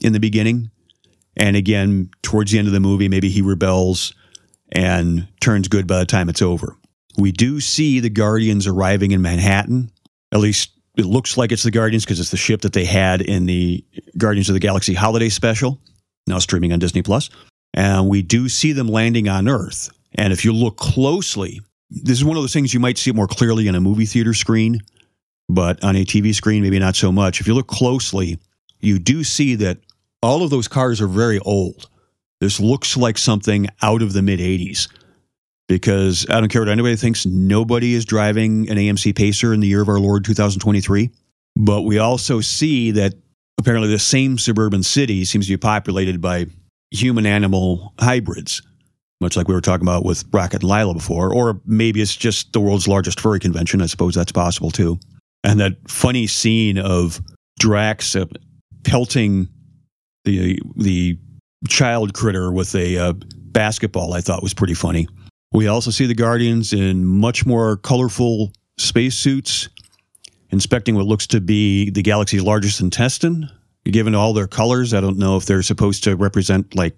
in 0.00 0.14
the 0.14 0.18
beginning. 0.18 0.70
And 1.36 1.56
again, 1.56 2.08
towards 2.22 2.52
the 2.52 2.58
end 2.58 2.68
of 2.68 2.72
the 2.72 2.80
movie, 2.80 3.10
maybe 3.10 3.28
he 3.28 3.42
rebels 3.42 4.14
and 4.72 5.28
turns 5.40 5.68
good 5.68 5.86
by 5.86 5.98
the 5.98 6.06
time 6.06 6.30
it's 6.30 6.40
over. 6.40 6.78
We 7.18 7.30
do 7.30 7.60
see 7.60 8.00
the 8.00 8.08
Guardians 8.08 8.66
arriving 8.66 9.10
in 9.10 9.20
Manhattan. 9.20 9.90
At 10.32 10.40
least 10.40 10.70
it 10.96 11.04
looks 11.04 11.36
like 11.36 11.52
it's 11.52 11.64
the 11.64 11.70
Guardians 11.70 12.06
because 12.06 12.18
it's 12.18 12.30
the 12.30 12.38
ship 12.38 12.62
that 12.62 12.72
they 12.72 12.86
had 12.86 13.20
in 13.20 13.44
the 13.44 13.84
Guardians 14.16 14.48
of 14.48 14.54
the 14.54 14.60
Galaxy 14.60 14.94
holiday 14.94 15.28
special, 15.28 15.80
now 16.26 16.38
streaming 16.38 16.72
on 16.72 16.78
Disney 16.78 17.02
Plus. 17.02 17.28
And 17.74 18.08
we 18.08 18.22
do 18.22 18.48
see 18.48 18.72
them 18.72 18.88
landing 18.88 19.28
on 19.28 19.48
Earth. 19.48 19.90
And 20.14 20.32
if 20.32 20.44
you 20.44 20.52
look 20.52 20.76
closely, 20.76 21.60
this 21.90 22.16
is 22.16 22.24
one 22.24 22.36
of 22.36 22.42
those 22.42 22.52
things 22.52 22.72
you 22.72 22.80
might 22.80 22.98
see 22.98 23.12
more 23.12 23.26
clearly 23.26 23.68
in 23.68 23.74
a 23.74 23.80
movie 23.80 24.06
theater 24.06 24.32
screen, 24.32 24.80
but 25.48 25.82
on 25.82 25.96
a 25.96 26.04
TV 26.04 26.34
screen, 26.34 26.62
maybe 26.62 26.78
not 26.78 26.96
so 26.96 27.10
much. 27.10 27.40
If 27.40 27.48
you 27.48 27.54
look 27.54 27.66
closely, 27.66 28.38
you 28.80 28.98
do 28.98 29.24
see 29.24 29.56
that 29.56 29.78
all 30.22 30.42
of 30.42 30.50
those 30.50 30.68
cars 30.68 31.00
are 31.00 31.08
very 31.08 31.40
old. 31.40 31.88
This 32.40 32.60
looks 32.60 32.96
like 32.96 33.18
something 33.18 33.66
out 33.82 34.02
of 34.02 34.12
the 34.12 34.22
mid 34.22 34.38
80s 34.38 34.88
because 35.68 36.26
I 36.28 36.40
don't 36.40 36.48
care 36.48 36.62
what 36.62 36.68
anybody 36.68 36.96
thinks, 36.96 37.26
nobody 37.26 37.94
is 37.94 38.04
driving 38.04 38.68
an 38.70 38.76
AMC 38.76 39.16
Pacer 39.16 39.52
in 39.52 39.60
the 39.60 39.66
year 39.66 39.82
of 39.82 39.88
our 39.88 39.98
Lord 39.98 40.24
2023. 40.24 41.10
But 41.56 41.82
we 41.82 41.98
also 41.98 42.40
see 42.40 42.92
that 42.92 43.14
apparently 43.58 43.88
the 43.88 43.98
same 43.98 44.38
suburban 44.38 44.82
city 44.82 45.24
seems 45.24 45.46
to 45.46 45.52
be 45.52 45.56
populated 45.56 46.20
by 46.20 46.46
human 46.94 47.26
animal 47.26 47.92
hybrids, 47.98 48.62
much 49.20 49.36
like 49.36 49.48
we 49.48 49.54
were 49.54 49.60
talking 49.60 49.86
about 49.86 50.04
with 50.04 50.24
Rocket 50.32 50.62
and 50.62 50.70
Lylla 50.70 50.94
before. 50.94 51.32
Or 51.32 51.60
maybe 51.66 52.00
it's 52.00 52.16
just 52.16 52.52
the 52.52 52.60
world's 52.60 52.88
largest 52.88 53.20
furry 53.20 53.40
convention. 53.40 53.82
I 53.82 53.86
suppose 53.86 54.14
that's 54.14 54.32
possible 54.32 54.70
too. 54.70 54.98
And 55.42 55.60
that 55.60 55.76
funny 55.88 56.26
scene 56.26 56.78
of 56.78 57.20
Drax 57.58 58.16
uh, 58.16 58.26
pelting 58.84 59.48
the 60.24 60.60
the 60.76 61.18
child 61.68 62.14
critter 62.14 62.52
with 62.52 62.74
a 62.74 62.96
uh, 62.98 63.12
basketball, 63.52 64.14
I 64.14 64.20
thought 64.20 64.42
was 64.42 64.54
pretty 64.54 64.74
funny. 64.74 65.06
We 65.52 65.68
also 65.68 65.90
see 65.90 66.06
the 66.06 66.14
Guardians 66.14 66.72
in 66.72 67.04
much 67.04 67.46
more 67.46 67.76
colorful 67.78 68.52
spacesuits, 68.76 69.68
inspecting 70.50 70.94
what 70.96 71.06
looks 71.06 71.26
to 71.28 71.40
be 71.40 71.90
the 71.90 72.02
galaxy's 72.02 72.42
largest 72.42 72.80
intestine. 72.80 73.48
Given 73.84 74.14
all 74.14 74.32
their 74.32 74.46
colors, 74.46 74.94
I 74.94 75.00
don't 75.00 75.18
know 75.18 75.36
if 75.36 75.46
they're 75.46 75.62
supposed 75.62 76.04
to 76.04 76.16
represent 76.16 76.74
like 76.74 76.96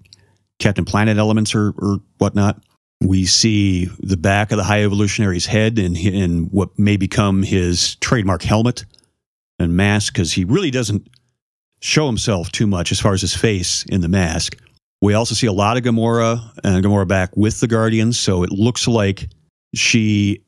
Captain 0.59 0.85
Planet 0.85 1.19
elements 1.19 1.55
or, 1.55 1.75
or 1.79 1.99
whatnot. 2.19 2.63
We 3.01 3.27
see 3.27 3.87
the 4.01 4.17
back 4.17 4.53
of 4.53 4.57
the 4.57 4.65
High 4.65 4.85
Evolutionary's 4.85 5.47
head 5.47 5.79
in, 5.79 5.97
in 5.97 6.45
what 6.47 6.79
may 6.79 6.97
become 6.97 7.43
his 7.43 7.97
trademark 7.97 8.43
helmet 8.43 8.85
and 9.59 9.77
mask, 9.77 10.15
because 10.15 10.33
he 10.33 10.45
really 10.45 10.71
doesn't 10.71 11.09
show 11.81 12.07
himself 12.07 12.51
too 12.53 12.67
much 12.67 12.93
as 12.93 13.01
far 13.01 13.13
as 13.13 13.21
his 13.21 13.35
face 13.35 13.85
in 13.89 14.01
the 14.01 14.09
mask. 14.09 14.57
We 15.03 15.15
also 15.15 15.35
see 15.35 15.47
a 15.47 15.53
lot 15.53 15.77
of 15.77 15.83
Gamora 15.83 16.41
and 16.65 16.85
Gamora 16.85 17.07
back 17.07 17.37
with 17.37 17.61
the 17.61 17.67
Guardians, 17.67 18.19
so 18.19 18.43
it 18.43 18.51
looks 18.51 18.89
like 18.89 19.29
she 19.75 20.43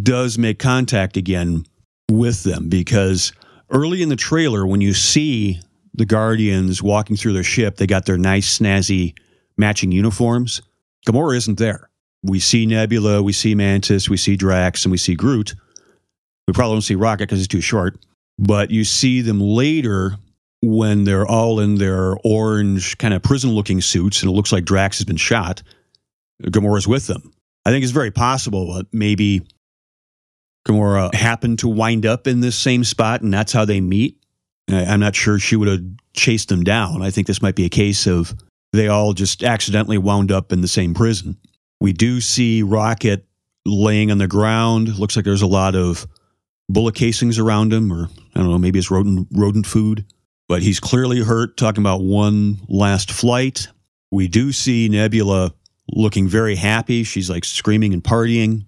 does 0.00 0.38
make 0.38 0.58
contact 0.58 1.16
again 1.16 1.64
with 2.10 2.44
them 2.44 2.68
because 2.68 3.32
early 3.70 4.02
in 4.02 4.08
the 4.08 4.16
trailer, 4.16 4.66
when 4.66 4.80
you 4.80 4.94
see 4.94 5.60
the 5.94 6.06
Guardians 6.06 6.82
walking 6.82 7.16
through 7.16 7.32
their 7.32 7.42
ship, 7.42 7.76
they 7.76 7.86
got 7.86 8.06
their 8.06 8.18
nice, 8.18 8.58
snazzy 8.58 9.14
matching 9.56 9.92
uniforms. 9.92 10.62
Gamora 11.06 11.36
isn't 11.36 11.58
there. 11.58 11.90
We 12.22 12.40
see 12.40 12.66
Nebula, 12.66 13.22
we 13.22 13.32
see 13.32 13.54
Mantis, 13.54 14.08
we 14.08 14.16
see 14.16 14.36
Drax, 14.36 14.84
and 14.84 14.92
we 14.92 14.98
see 14.98 15.14
Groot. 15.14 15.54
We 16.46 16.52
probably 16.52 16.76
don't 16.76 16.82
see 16.82 16.94
Rocket 16.94 17.24
because 17.24 17.38
he's 17.38 17.48
too 17.48 17.60
short. 17.60 17.98
But 18.38 18.70
you 18.70 18.84
see 18.84 19.20
them 19.20 19.40
later 19.40 20.16
when 20.62 21.04
they're 21.04 21.26
all 21.26 21.60
in 21.60 21.76
their 21.76 22.16
orange 22.24 22.98
kind 22.98 23.14
of 23.14 23.22
prison 23.22 23.50
looking 23.50 23.80
suits 23.80 24.22
and 24.22 24.30
it 24.30 24.34
looks 24.34 24.52
like 24.52 24.64
Drax 24.64 24.98
has 24.98 25.04
been 25.04 25.16
shot, 25.16 25.62
Gamora's 26.42 26.88
with 26.88 27.06
them. 27.06 27.32
I 27.64 27.70
think 27.70 27.82
it's 27.82 27.92
very 27.92 28.10
possible 28.10 28.74
that 28.74 28.86
maybe 28.92 29.46
Gamora 30.66 31.12
uh, 31.12 31.16
happened 31.16 31.60
to 31.60 31.68
wind 31.68 32.06
up 32.06 32.26
in 32.26 32.40
this 32.40 32.56
same 32.56 32.84
spot 32.84 33.22
and 33.22 33.32
that's 33.32 33.52
how 33.52 33.64
they 33.64 33.80
meet. 33.80 34.22
I'm 34.70 35.00
not 35.00 35.16
sure 35.16 35.38
she 35.38 35.56
would 35.56 35.68
have 35.68 35.80
chased 36.12 36.50
them 36.50 36.62
down. 36.62 37.00
I 37.00 37.10
think 37.10 37.26
this 37.26 37.40
might 37.40 37.54
be 37.54 37.64
a 37.64 37.70
case 37.70 38.06
of 38.06 38.34
they 38.72 38.88
all 38.88 39.14
just 39.14 39.42
accidentally 39.42 39.96
wound 39.96 40.30
up 40.30 40.52
in 40.52 40.60
the 40.60 40.68
same 40.68 40.92
prison. 40.92 41.38
We 41.80 41.94
do 41.94 42.20
see 42.20 42.62
Rocket 42.62 43.26
laying 43.64 44.10
on 44.10 44.18
the 44.18 44.28
ground. 44.28 44.98
Looks 44.98 45.16
like 45.16 45.24
there's 45.24 45.40
a 45.40 45.46
lot 45.46 45.74
of 45.74 46.06
bullet 46.68 46.94
casings 46.94 47.38
around 47.38 47.72
him, 47.72 47.90
or 47.90 48.10
I 48.34 48.40
don't 48.40 48.50
know, 48.50 48.58
maybe 48.58 48.78
it's 48.78 48.90
rodent 48.90 49.28
rodent 49.32 49.66
food 49.66 50.04
but 50.48 50.62
he's 50.62 50.80
clearly 50.80 51.20
hurt, 51.20 51.56
talking 51.56 51.82
about 51.82 52.00
one 52.00 52.58
last 52.68 53.12
flight. 53.12 53.68
We 54.10 54.26
do 54.26 54.50
see 54.50 54.88
Nebula 54.88 55.52
looking 55.92 56.26
very 56.26 56.56
happy. 56.56 57.04
She's 57.04 57.30
like 57.30 57.44
screaming 57.44 57.92
and 57.92 58.02
partying. 58.02 58.64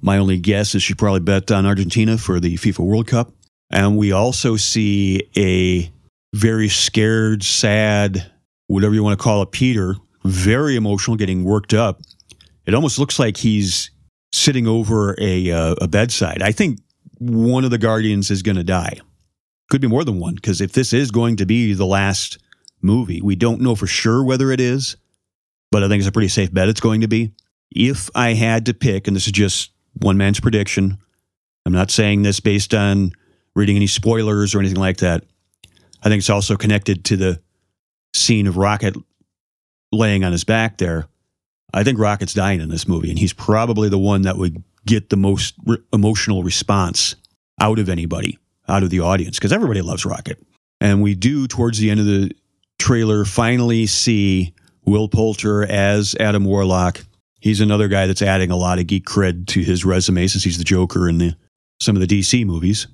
My 0.00 0.18
only 0.18 0.38
guess 0.38 0.74
is 0.74 0.82
she 0.82 0.94
probably 0.94 1.20
bet 1.20 1.50
on 1.50 1.66
Argentina 1.66 2.18
for 2.18 2.40
the 2.40 2.56
FIFA 2.56 2.80
World 2.80 3.06
Cup. 3.06 3.32
And 3.70 3.96
we 3.96 4.12
also 4.12 4.56
see 4.56 5.28
a 5.36 5.90
very 6.34 6.68
scared, 6.68 7.42
sad, 7.42 8.30
whatever 8.66 8.94
you 8.94 9.02
want 9.02 9.18
to 9.18 9.22
call 9.22 9.42
it, 9.42 9.52
Peter, 9.52 9.96
very 10.24 10.76
emotional, 10.76 11.16
getting 11.16 11.44
worked 11.44 11.74
up. 11.74 12.00
It 12.66 12.74
almost 12.74 12.98
looks 12.98 13.18
like 13.18 13.36
he's 13.36 13.90
sitting 14.32 14.66
over 14.66 15.16
a, 15.20 15.50
uh, 15.50 15.74
a 15.80 15.88
bedside. 15.88 16.42
I 16.42 16.52
think 16.52 16.80
one 17.18 17.64
of 17.64 17.70
the 17.70 17.78
Guardians 17.78 18.30
is 18.30 18.42
going 18.42 18.56
to 18.56 18.64
die. 18.64 18.98
Could 19.70 19.80
be 19.80 19.88
more 19.88 20.04
than 20.04 20.18
one, 20.18 20.34
because 20.34 20.60
if 20.60 20.72
this 20.72 20.92
is 20.92 21.10
going 21.10 21.36
to 21.36 21.46
be 21.46 21.72
the 21.74 21.86
last 21.86 22.38
movie, 22.80 23.20
we 23.20 23.36
don't 23.36 23.60
know 23.60 23.74
for 23.74 23.86
sure 23.86 24.22
whether 24.24 24.50
it 24.50 24.60
is, 24.60 24.96
but 25.70 25.82
I 25.82 25.88
think 25.88 26.00
it's 26.00 26.08
a 26.08 26.12
pretty 26.12 26.28
safe 26.28 26.52
bet 26.52 26.68
it's 26.68 26.80
going 26.80 27.02
to 27.02 27.08
be. 27.08 27.32
If 27.70 28.08
I 28.14 28.32
had 28.32 28.66
to 28.66 28.74
pick, 28.74 29.06
and 29.06 29.16
this 29.16 29.26
is 29.26 29.32
just 29.32 29.72
one 30.00 30.16
man's 30.16 30.40
prediction, 30.40 30.98
I'm 31.66 31.72
not 31.72 31.90
saying 31.90 32.22
this 32.22 32.40
based 32.40 32.74
on 32.74 33.12
reading 33.54 33.76
any 33.76 33.86
spoilers 33.86 34.54
or 34.54 34.60
anything 34.60 34.78
like 34.78 34.98
that. 34.98 35.24
I 36.02 36.08
think 36.08 36.20
it's 36.20 36.30
also 36.30 36.56
connected 36.56 37.04
to 37.06 37.16
the 37.16 37.40
scene 38.14 38.46
of 38.46 38.56
Rocket 38.56 38.96
laying 39.92 40.24
on 40.24 40.32
his 40.32 40.44
back 40.44 40.78
there. 40.78 41.06
I 41.74 41.84
think 41.84 41.98
Rocket's 41.98 42.34
dying 42.34 42.60
in 42.60 42.68
this 42.68 42.88
movie, 42.88 43.10
and 43.10 43.18
he's 43.18 43.32
probably 43.32 43.88
the 43.88 43.98
one 43.98 44.22
that 44.22 44.38
would 44.38 44.62
get 44.86 45.10
the 45.10 45.16
most 45.16 45.54
re- 45.66 45.78
emotional 45.92 46.42
response 46.42 47.16
out 47.60 47.78
of 47.78 47.88
anybody 47.88 48.38
out 48.68 48.82
of 48.82 48.90
the 48.90 49.00
audience 49.00 49.38
because 49.38 49.52
everybody 49.52 49.82
loves 49.82 50.04
Rocket. 50.04 50.38
And 50.80 51.02
we 51.02 51.14
do, 51.14 51.46
towards 51.46 51.78
the 51.78 51.90
end 51.90 52.00
of 52.00 52.06
the 52.06 52.32
trailer, 52.78 53.24
finally 53.24 53.86
see 53.86 54.54
Will 54.84 55.08
Poulter 55.08 55.64
as 55.64 56.14
Adam 56.20 56.44
Warlock. 56.44 57.04
He's 57.40 57.60
another 57.60 57.88
guy 57.88 58.06
that's 58.06 58.22
adding 58.22 58.50
a 58.50 58.56
lot 58.56 58.78
of 58.78 58.86
geek 58.86 59.06
cred 59.06 59.46
to 59.48 59.62
his 59.62 59.84
resume 59.84 60.26
since 60.26 60.44
he's 60.44 60.58
the 60.58 60.64
Joker 60.64 61.08
in 61.08 61.18
the, 61.18 61.36
some 61.80 61.96
of 61.96 62.06
the 62.06 62.20
DC 62.20 62.44
movies. 62.44 62.88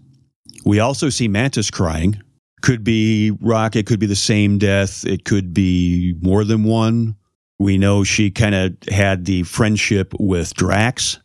We 0.65 0.81
also 0.81 1.09
see 1.09 1.29
Mantis 1.29 1.71
crying. 1.71 2.21
Could 2.63 2.85
be 2.85 3.31
Rocket, 3.41 3.87
could 3.87 4.01
be 4.01 4.07
the 4.07 4.17
same 4.17 4.59
death, 4.59 5.05
it 5.05 5.25
could 5.25 5.53
be 5.53 6.15
more 6.23 6.45
than 6.45 6.65
one. 6.65 7.17
We 7.59 7.79
know 7.79 8.05
she 8.05 8.31
kind 8.31 8.55
of 8.55 8.77
had 8.89 9.27
the 9.27 9.43
friendship 9.45 10.13
with 10.19 10.55
Drax. 10.55 11.21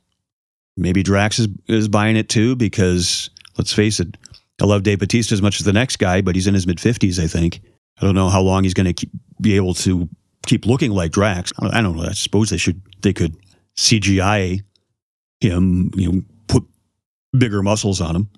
Maybe 0.77 1.01
Drax 1.01 1.39
is, 1.39 1.47
is 1.67 1.87
buying 1.87 2.17
it 2.17 2.29
too 2.29 2.55
because 2.55 3.29
let's 3.57 3.73
face 3.73 3.99
it, 3.99 4.17
I 4.61 4.65
love 4.65 4.83
Dave 4.83 4.99
Batista 4.99 5.33
as 5.33 5.41
much 5.41 5.59
as 5.59 5.65
the 5.65 5.73
next 5.73 5.97
guy, 5.97 6.21
but 6.21 6.35
he's 6.35 6.47
in 6.47 6.53
his 6.53 6.67
mid 6.67 6.77
50s, 6.77 7.21
I 7.21 7.27
think. 7.27 7.61
I 8.01 8.05
don't 8.05 8.15
know 8.15 8.29
how 8.29 8.41
long 8.41 8.63
he's 8.63 8.73
going 8.73 8.93
to 8.93 9.07
be 9.41 9.55
able 9.55 9.73
to 9.75 10.09
keep 10.49 10.65
looking 10.65 10.91
like 10.91 11.11
Drax. 11.11 11.53
I 11.59 11.79
don't 11.81 11.95
know. 11.95 12.03
I 12.03 12.13
suppose 12.13 12.49
they 12.49 12.57
should, 12.57 12.81
they 13.01 13.13
could 13.13 13.37
CGI 13.77 14.61
him, 15.39 15.91
you 15.95 16.11
know, 16.11 16.21
put 16.47 16.63
bigger 17.37 17.61
muscles 17.61 18.01
on 18.01 18.15
him. 18.15 18.29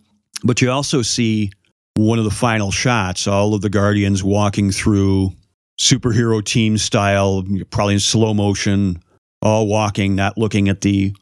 But 0.43 0.61
you 0.61 0.69
also 0.69 1.01
see 1.01 1.51
one 1.95 2.19
of 2.19 2.25
the 2.25 2.31
final 2.31 2.69
shots, 2.69 3.27
all 3.27 3.53
of 3.53 3.61
the 3.61 3.69
Guardians 3.69 4.23
walking 4.25 4.71
through 4.71 5.31
superhero 5.79 6.43
team 6.43 6.77
style, 6.77 7.45
probably 7.69 7.93
in 7.93 7.99
slow 8.01 8.33
motion, 8.33 9.01
all 9.41 9.67
walking, 9.67 10.13
not 10.13 10.37
looking 10.37 10.67
at 10.67 10.81
the 10.81 11.15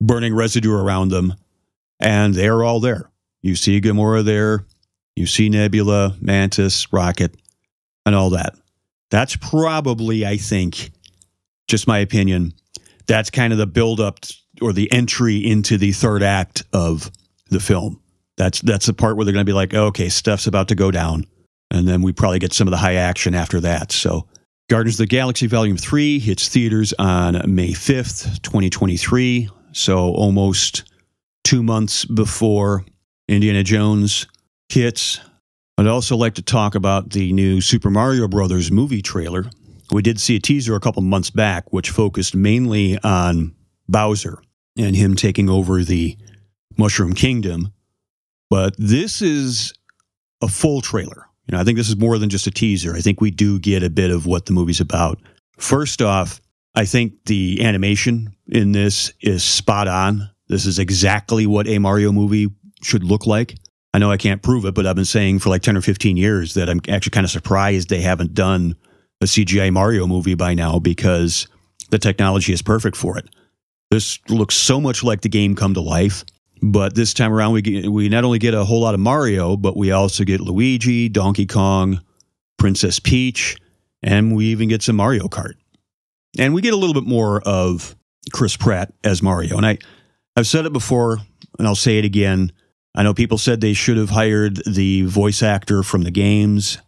burning 0.00 0.34
residue 0.34 0.74
around 0.74 1.10
them. 1.10 1.34
And 2.00 2.34
they're 2.34 2.64
all 2.64 2.80
there. 2.80 3.08
You 3.42 3.54
see 3.54 3.80
Gamora 3.80 4.24
there. 4.24 4.64
You 5.14 5.26
see 5.26 5.48
Nebula, 5.48 6.16
Mantis, 6.20 6.92
Rocket, 6.92 7.36
and 8.04 8.14
all 8.16 8.30
that. 8.30 8.54
That's 9.10 9.36
probably, 9.36 10.24
I 10.24 10.36
think, 10.36 10.92
just 11.68 11.86
my 11.86 11.98
opinion, 11.98 12.54
that's 13.06 13.30
kind 13.30 13.52
of 13.52 13.58
the 13.58 13.66
build 13.66 14.00
up 14.00 14.20
or 14.62 14.72
the 14.72 14.90
entry 14.92 15.38
into 15.38 15.78
the 15.78 15.92
third 15.92 16.22
act 16.22 16.62
of 16.72 17.10
the 17.48 17.60
film. 17.60 18.00
That's 18.36 18.60
that's 18.60 18.86
the 18.86 18.94
part 18.94 19.16
where 19.16 19.24
they're 19.24 19.34
going 19.34 19.44
to 19.44 19.50
be 19.50 19.54
like, 19.54 19.74
okay, 19.74 20.08
stuff's 20.08 20.46
about 20.46 20.68
to 20.68 20.74
go 20.74 20.90
down, 20.90 21.26
and 21.70 21.86
then 21.86 22.02
we 22.02 22.12
probably 22.12 22.38
get 22.38 22.52
some 22.52 22.68
of 22.68 22.70
the 22.70 22.78
high 22.78 22.94
action 22.94 23.34
after 23.34 23.60
that. 23.60 23.92
So, 23.92 24.26
Guardians 24.70 24.94
of 24.94 25.04
the 25.04 25.06
Galaxy 25.06 25.46
Volume 25.46 25.76
Three 25.76 26.18
hits 26.18 26.48
theaters 26.48 26.94
on 26.98 27.42
May 27.52 27.72
fifth, 27.72 28.40
twenty 28.42 28.70
twenty 28.70 28.96
three. 28.96 29.48
So 29.72 29.98
almost 29.98 30.84
two 31.44 31.62
months 31.62 32.04
before 32.04 32.84
Indiana 33.28 33.62
Jones 33.62 34.26
hits. 34.68 35.20
I'd 35.80 35.86
also 35.86 36.14
like 36.14 36.34
to 36.34 36.42
talk 36.42 36.74
about 36.74 37.08
the 37.08 37.32
new 37.32 37.62
Super 37.62 37.88
Mario 37.88 38.28
Brothers 38.28 38.70
movie 38.70 39.00
trailer. 39.00 39.46
We 39.90 40.02
did 40.02 40.20
see 40.20 40.36
a 40.36 40.38
teaser 40.38 40.74
a 40.74 40.80
couple 40.80 41.00
months 41.00 41.30
back, 41.30 41.72
which 41.72 41.88
focused 41.88 42.34
mainly 42.34 42.98
on 43.02 43.54
Bowser 43.88 44.42
and 44.76 44.94
him 44.94 45.16
taking 45.16 45.48
over 45.48 45.82
the 45.82 46.18
Mushroom 46.76 47.14
Kingdom. 47.14 47.72
But 48.50 48.74
this 48.76 49.22
is 49.22 49.72
a 50.42 50.48
full 50.48 50.82
trailer. 50.82 51.24
You 51.46 51.52
know, 51.52 51.60
I 51.62 51.64
think 51.64 51.78
this 51.78 51.88
is 51.88 51.96
more 51.96 52.18
than 52.18 52.28
just 52.28 52.46
a 52.46 52.50
teaser. 52.50 52.94
I 52.94 53.00
think 53.00 53.22
we 53.22 53.30
do 53.30 53.58
get 53.58 53.82
a 53.82 53.88
bit 53.88 54.10
of 54.10 54.26
what 54.26 54.44
the 54.44 54.52
movie's 54.52 54.82
about. 54.82 55.18
First 55.56 56.02
off, 56.02 56.42
I 56.74 56.84
think 56.84 57.14
the 57.24 57.64
animation 57.64 58.36
in 58.48 58.72
this 58.72 59.14
is 59.22 59.42
spot 59.42 59.88
on. 59.88 60.28
This 60.46 60.66
is 60.66 60.78
exactly 60.78 61.46
what 61.46 61.66
a 61.66 61.78
Mario 61.78 62.12
movie 62.12 62.48
should 62.82 63.02
look 63.02 63.26
like. 63.26 63.54
I 63.92 63.98
know 63.98 64.10
I 64.10 64.16
can't 64.16 64.42
prove 64.42 64.64
it, 64.64 64.74
but 64.74 64.86
I've 64.86 64.96
been 64.96 65.04
saying 65.04 65.40
for 65.40 65.48
like 65.48 65.62
10 65.62 65.76
or 65.76 65.80
15 65.80 66.16
years 66.16 66.54
that 66.54 66.68
I'm 66.68 66.80
actually 66.88 67.10
kind 67.10 67.24
of 67.24 67.30
surprised 67.30 67.88
they 67.88 68.00
haven't 68.00 68.34
done 68.34 68.76
a 69.20 69.24
CGI 69.24 69.72
Mario 69.72 70.06
movie 70.06 70.34
by 70.34 70.54
now 70.54 70.78
because 70.78 71.48
the 71.90 71.98
technology 71.98 72.52
is 72.52 72.62
perfect 72.62 72.96
for 72.96 73.18
it. 73.18 73.28
This 73.90 74.20
looks 74.28 74.54
so 74.54 74.80
much 74.80 75.02
like 75.02 75.22
the 75.22 75.28
game 75.28 75.56
come 75.56 75.74
to 75.74 75.80
life, 75.80 76.24
but 76.62 76.94
this 76.94 77.12
time 77.12 77.32
around 77.32 77.52
we 77.52 77.62
get, 77.62 77.88
we 77.88 78.08
not 78.08 78.24
only 78.24 78.38
get 78.38 78.54
a 78.54 78.64
whole 78.64 78.80
lot 78.80 78.94
of 78.94 79.00
Mario, 79.00 79.56
but 79.56 79.76
we 79.76 79.90
also 79.90 80.22
get 80.22 80.40
Luigi, 80.40 81.08
Donkey 81.08 81.46
Kong, 81.46 82.00
Princess 82.58 83.00
Peach, 83.00 83.56
and 84.02 84.36
we 84.36 84.46
even 84.46 84.68
get 84.68 84.82
some 84.82 84.96
Mario 84.96 85.26
Kart. 85.26 85.54
And 86.38 86.54
we 86.54 86.62
get 86.62 86.72
a 86.72 86.76
little 86.76 86.94
bit 86.94 87.08
more 87.08 87.40
of 87.40 87.96
Chris 88.32 88.56
Pratt 88.56 88.92
as 89.02 89.22
Mario. 89.22 89.56
And 89.56 89.66
I 89.66 89.78
I've 90.36 90.46
said 90.46 90.64
it 90.64 90.72
before 90.72 91.18
and 91.58 91.66
I'll 91.66 91.74
say 91.74 91.98
it 91.98 92.04
again. 92.04 92.52
I 92.94 93.02
know 93.02 93.14
people 93.14 93.38
said 93.38 93.60
they 93.60 93.72
should 93.72 93.96
have 93.96 94.10
hired 94.10 94.62
the 94.66 95.02
voice 95.02 95.42
actor 95.42 95.82
from 95.82 96.02
the 96.02 96.10
games. 96.10 96.78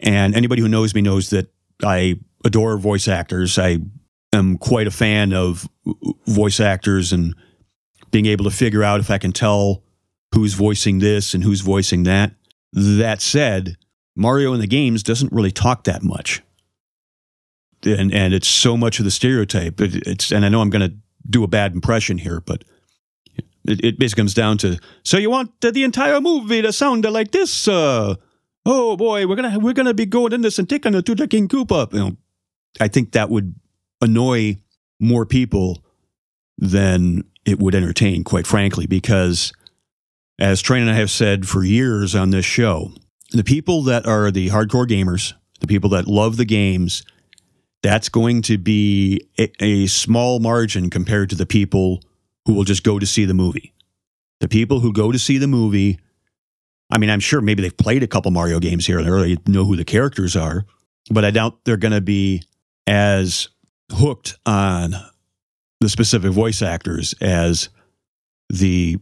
And 0.00 0.34
anybody 0.34 0.60
who 0.60 0.68
knows 0.68 0.94
me 0.94 1.00
knows 1.00 1.30
that 1.30 1.52
I 1.82 2.16
adore 2.44 2.76
voice 2.76 3.08
actors. 3.08 3.58
I 3.58 3.78
am 4.32 4.58
quite 4.58 4.86
a 4.86 4.90
fan 4.90 5.32
of 5.32 5.68
voice 6.26 6.60
actors 6.60 7.12
and 7.12 7.34
being 8.10 8.26
able 8.26 8.44
to 8.44 8.50
figure 8.50 8.82
out 8.82 9.00
if 9.00 9.10
I 9.10 9.18
can 9.18 9.32
tell 9.32 9.82
who's 10.34 10.54
voicing 10.54 10.98
this 10.98 11.34
and 11.34 11.42
who's 11.42 11.60
voicing 11.60 12.02
that. 12.04 12.34
That 12.72 13.22
said, 13.22 13.76
Mario 14.16 14.52
in 14.52 14.60
the 14.60 14.66
games 14.66 15.02
doesn't 15.02 15.32
really 15.32 15.50
talk 15.50 15.84
that 15.84 16.02
much. 16.02 16.42
And 17.84 18.12
and 18.14 18.32
it's 18.32 18.48
so 18.48 18.76
much 18.76 18.98
of 18.98 19.04
the 19.04 19.10
stereotype. 19.10 19.80
It's 19.80 20.30
and 20.30 20.44
I 20.44 20.48
know 20.48 20.60
I'm 20.60 20.70
going 20.70 20.88
to 20.88 20.96
do 21.28 21.42
a 21.42 21.48
bad 21.48 21.72
impression 21.72 22.18
here, 22.18 22.40
but 22.40 22.64
it, 23.64 23.84
it 23.84 23.98
basically 23.98 24.22
comes 24.22 24.34
down 24.34 24.58
to 24.58 24.78
so 25.02 25.16
you 25.18 25.30
want 25.30 25.60
the 25.60 25.84
entire 25.84 26.20
movie 26.20 26.62
to 26.62 26.72
sound 26.72 27.04
like 27.04 27.30
this? 27.30 27.68
Uh, 27.68 28.16
oh 28.66 28.96
boy, 28.96 29.26
we're 29.26 29.36
gonna 29.36 29.58
we're 29.58 29.72
gonna 29.72 29.94
be 29.94 30.06
going 30.06 30.32
in 30.32 30.42
this 30.42 30.58
and 30.58 30.68
taking 30.68 30.94
it 30.94 31.06
to 31.06 31.14
the 31.14 31.28
King 31.28 31.48
Koopa. 31.48 31.92
You 31.92 31.98
know, 31.98 32.16
I 32.80 32.88
think 32.88 33.12
that 33.12 33.30
would 33.30 33.54
annoy 34.00 34.56
more 35.00 35.26
people 35.26 35.84
than 36.58 37.24
it 37.44 37.58
would 37.58 37.74
entertain, 37.74 38.24
quite 38.24 38.46
frankly, 38.46 38.86
because 38.86 39.52
as 40.38 40.60
Train 40.60 40.82
and 40.82 40.90
I 40.90 40.94
have 40.94 41.10
said 41.10 41.48
for 41.48 41.64
years 41.64 42.14
on 42.14 42.30
this 42.30 42.44
show, 42.44 42.92
the 43.30 43.44
people 43.44 43.82
that 43.84 44.06
are 44.06 44.30
the 44.30 44.48
hardcore 44.50 44.86
gamers, 44.86 45.34
the 45.60 45.66
people 45.66 45.90
that 45.90 46.06
love 46.06 46.36
the 46.36 46.44
games, 46.44 47.02
that's 47.82 48.08
going 48.08 48.42
to 48.42 48.58
be 48.58 49.28
a, 49.38 49.50
a 49.62 49.86
small 49.86 50.38
margin 50.38 50.90
compared 50.90 51.30
to 51.30 51.36
the 51.36 51.46
people 51.46 52.02
who 52.46 52.54
will 52.54 52.64
just 52.64 52.84
go 52.84 52.98
to 52.98 53.06
see 53.06 53.24
the 53.24 53.34
movie. 53.34 53.72
The 54.40 54.48
people 54.48 54.80
who 54.80 54.92
go 54.92 55.12
to 55.12 55.18
see 55.18 55.38
the 55.38 55.46
movie, 55.46 55.98
I 56.90 56.98
mean, 56.98 57.10
I'm 57.10 57.20
sure 57.20 57.40
maybe 57.40 57.62
they've 57.62 57.76
played 57.76 58.02
a 58.02 58.08
couple 58.08 58.30
Mario 58.30 58.58
games 58.58 58.86
here 58.86 58.98
and 58.98 59.06
there, 59.06 59.20
they 59.20 59.36
know 59.46 59.64
who 59.64 59.76
the 59.76 59.84
characters 59.84 60.36
are, 60.36 60.64
but 61.10 61.24
I 61.24 61.30
doubt 61.30 61.64
they're 61.64 61.76
going 61.76 61.92
to 61.92 62.00
be 62.00 62.42
as 62.86 63.48
hooked 63.92 64.38
on 64.44 64.94
the 65.80 65.88
specific 65.88 66.32
voice 66.32 66.62
actors 66.62 67.14
as 67.20 67.68
the 68.48 68.98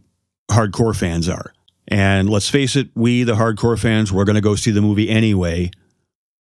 hardcore 0.49 0.95
fans 0.95 1.29
are. 1.29 1.53
And 1.87 2.29
let's 2.29 2.49
face 2.49 2.75
it, 2.75 2.89
we, 2.95 3.23
the 3.23 3.35
hardcore 3.35 3.77
fans, 3.77 4.11
we're 4.11 4.25
going 4.25 4.35
to 4.35 4.41
go 4.41 4.55
see 4.55 4.71
the 4.71 4.81
movie 4.81 5.09
anyway. 5.09 5.71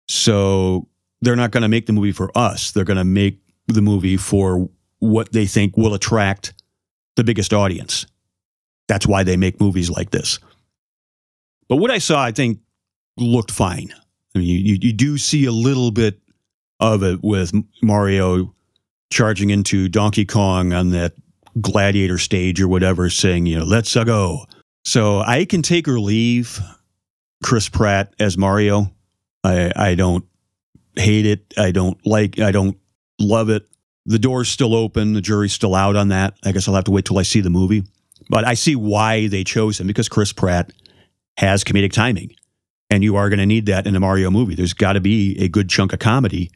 So 0.09 0.89
they're 1.21 1.37
not 1.37 1.51
going 1.51 1.63
to 1.63 1.69
make 1.69 1.87
the 1.87 1.93
movie 1.93 2.13
for 2.13 2.31
us. 2.37 2.71
They're 2.71 2.85
going 2.85 2.99
to 2.99 3.05
make 3.05 3.41
the 3.67 3.83
movie 3.83 4.17
for 4.17 4.69
what 4.99 5.33
they 5.33 5.47
think 5.47 5.77
will 5.77 5.95
attract 5.95 6.55
the 7.19 7.25
biggest 7.25 7.53
audience. 7.53 8.07
That's 8.87 9.07
why 9.07 9.25
they 9.25 9.37
make 9.37 9.61
movies 9.61 9.91
like 9.91 10.11
this. 10.11 10.39
But 11.69 11.77
what 11.77 11.91
I 11.91 11.99
saw, 11.99 12.23
I 12.23 12.33
think, 12.33 12.61
looked 13.19 13.51
fine. 13.51 13.93
I 14.35 14.39
mean, 14.39 14.49
you, 14.49 14.79
you 14.81 14.93
do 14.93 15.19
see 15.19 15.45
a 15.45 15.53
little 15.53 15.91
bit 15.91 16.21
of 16.81 17.03
it 17.03 17.23
with 17.23 17.53
Mario 17.83 18.55
charging 19.11 19.51
into 19.51 19.89
Donkey 19.89 20.25
Kong 20.25 20.73
on 20.73 20.91
that 20.91 21.15
gladiator 21.61 22.19
stage 22.19 22.63
or 22.63 22.69
whatever, 22.69 23.11
saying, 23.11 23.47
you 23.47 23.59
know, 23.59 23.65
let's 23.65 23.95
go. 23.95 24.47
So 24.85 25.19
I 25.19 25.45
can 25.45 25.61
take 25.61 25.89
or 25.89 25.99
leave 25.99 26.61
Chris 27.43 27.69
Pratt 27.69 28.15
as 28.21 28.39
Mario. 28.39 28.93
I, 29.43 29.73
I 29.75 29.95
don't 29.97 30.25
hate 30.95 31.27
it. 31.27 31.53
I 31.59 31.73
don't 31.73 31.99
like, 32.07 32.39
I 32.39 32.53
don't 32.53 32.79
love 33.19 33.51
it 33.51 33.67
the 34.09 34.19
door's 34.19 34.49
still 34.49 34.75
open. 34.75 35.13
The 35.13 35.21
jury's 35.21 35.53
still 35.53 35.75
out 35.75 35.95
on 35.95 36.09
that. 36.09 36.35
I 36.43 36.53
guess 36.53 36.67
I'll 36.67 36.75
have 36.75 36.85
to 36.85 36.91
wait 36.91 37.05
till 37.05 37.19
I 37.19 37.23
see 37.23 37.41
the 37.41 37.51
movie. 37.51 37.85
But 38.31 38.47
I 38.47 38.55
see 38.55 38.75
why 38.75 39.29
they 39.29 39.45
chose 39.45 39.79
him 39.79 39.87
because 39.87 40.09
Chris 40.09 40.33
Pratt 40.33 40.73
has 41.37 41.63
comedic 41.63 41.93
timing. 41.93 42.35
And 42.91 43.05
you 43.05 43.17
are 43.17 43.29
going 43.29 43.39
to 43.39 43.47
need 43.47 43.67
that 43.67 43.87
in 43.87 43.95
a 43.95 44.01
Mario 44.01 44.31
movie. 44.31 44.55
There's 44.55 44.73
got 44.73 44.95
to 44.95 45.01
be 45.01 45.39
a 45.39 45.49
good 45.49 45.69
chunk 45.69 45.93
of 45.93 45.99
comedy 45.99 46.51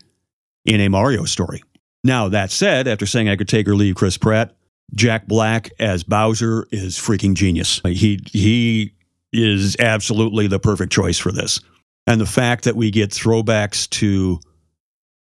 in 0.65 0.81
a 0.81 0.89
Mario 0.89 1.25
story. 1.25 1.63
Now, 2.03 2.31
that 2.31 2.51
said, 2.51 2.89
after 2.89 3.05
saying 3.05 3.29
I 3.29 3.37
could 3.37 3.49
take 3.49 3.69
or 3.69 3.77
leave 3.77 3.97
Chris 3.97 4.17
Pratt, 4.17 4.57
Jack 4.95 5.27
Black 5.27 5.71
as 5.79 6.05
Bowser 6.05 6.67
is 6.73 6.97
freaking 6.97 7.35
genius. 7.35 7.83
He, 7.85 8.19
he 8.33 8.95
is 9.31 9.77
absolutely 9.79 10.47
the 10.47 10.59
perfect 10.59 10.91
choice 10.91 11.19
for 11.19 11.33
this. 11.33 11.61
And 12.07 12.19
the 12.19 12.27
fact 12.27 12.65
that 12.65 12.77
we 12.77 12.91
get 12.91 13.11
throwbacks 13.11 13.89
to 13.91 14.41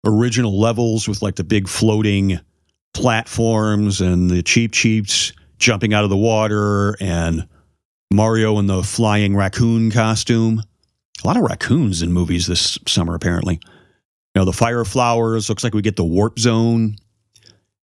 original 0.05 0.59
levels 0.59 1.09
with 1.09 1.23
like 1.23 1.37
the 1.37 1.45
big 1.45 1.69
floating 1.69 2.39
platforms 2.93 4.01
and 4.01 4.31
the 4.31 4.43
Cheep 4.43 4.73
Cheeps 4.73 5.33
jumping 5.59 5.95
out 5.95 6.05
of 6.05 6.11
the 6.11 6.17
water 6.17 6.97
and 7.01 7.47
Mario 8.13 8.59
in 8.59 8.67
the 8.67 8.83
flying 8.83 9.35
raccoon 9.37 9.91
costume. 9.91 10.63
A 11.23 11.27
lot 11.27 11.37
of 11.37 11.43
raccoons 11.43 12.03
in 12.03 12.13
movies 12.13 12.47
this 12.47 12.79
summer, 12.87 13.15
apparently. 13.15 13.55
You 14.35 14.41
know, 14.41 14.45
the 14.45 14.53
fire 14.53 14.85
flowers, 14.85 15.49
looks 15.49 15.65
like 15.65 15.75
we 15.75 15.83
get 15.83 15.97
the 15.97 16.05
warp 16.05 16.39
zone. 16.39 16.97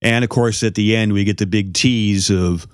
And 0.01 0.23
of 0.23 0.29
course, 0.29 0.63
at 0.63 0.75
the 0.75 0.95
end, 0.95 1.13
we 1.13 1.23
get 1.23 1.37
the 1.37 1.45
big 1.45 1.73
tease 1.73 2.29
of 2.29 2.67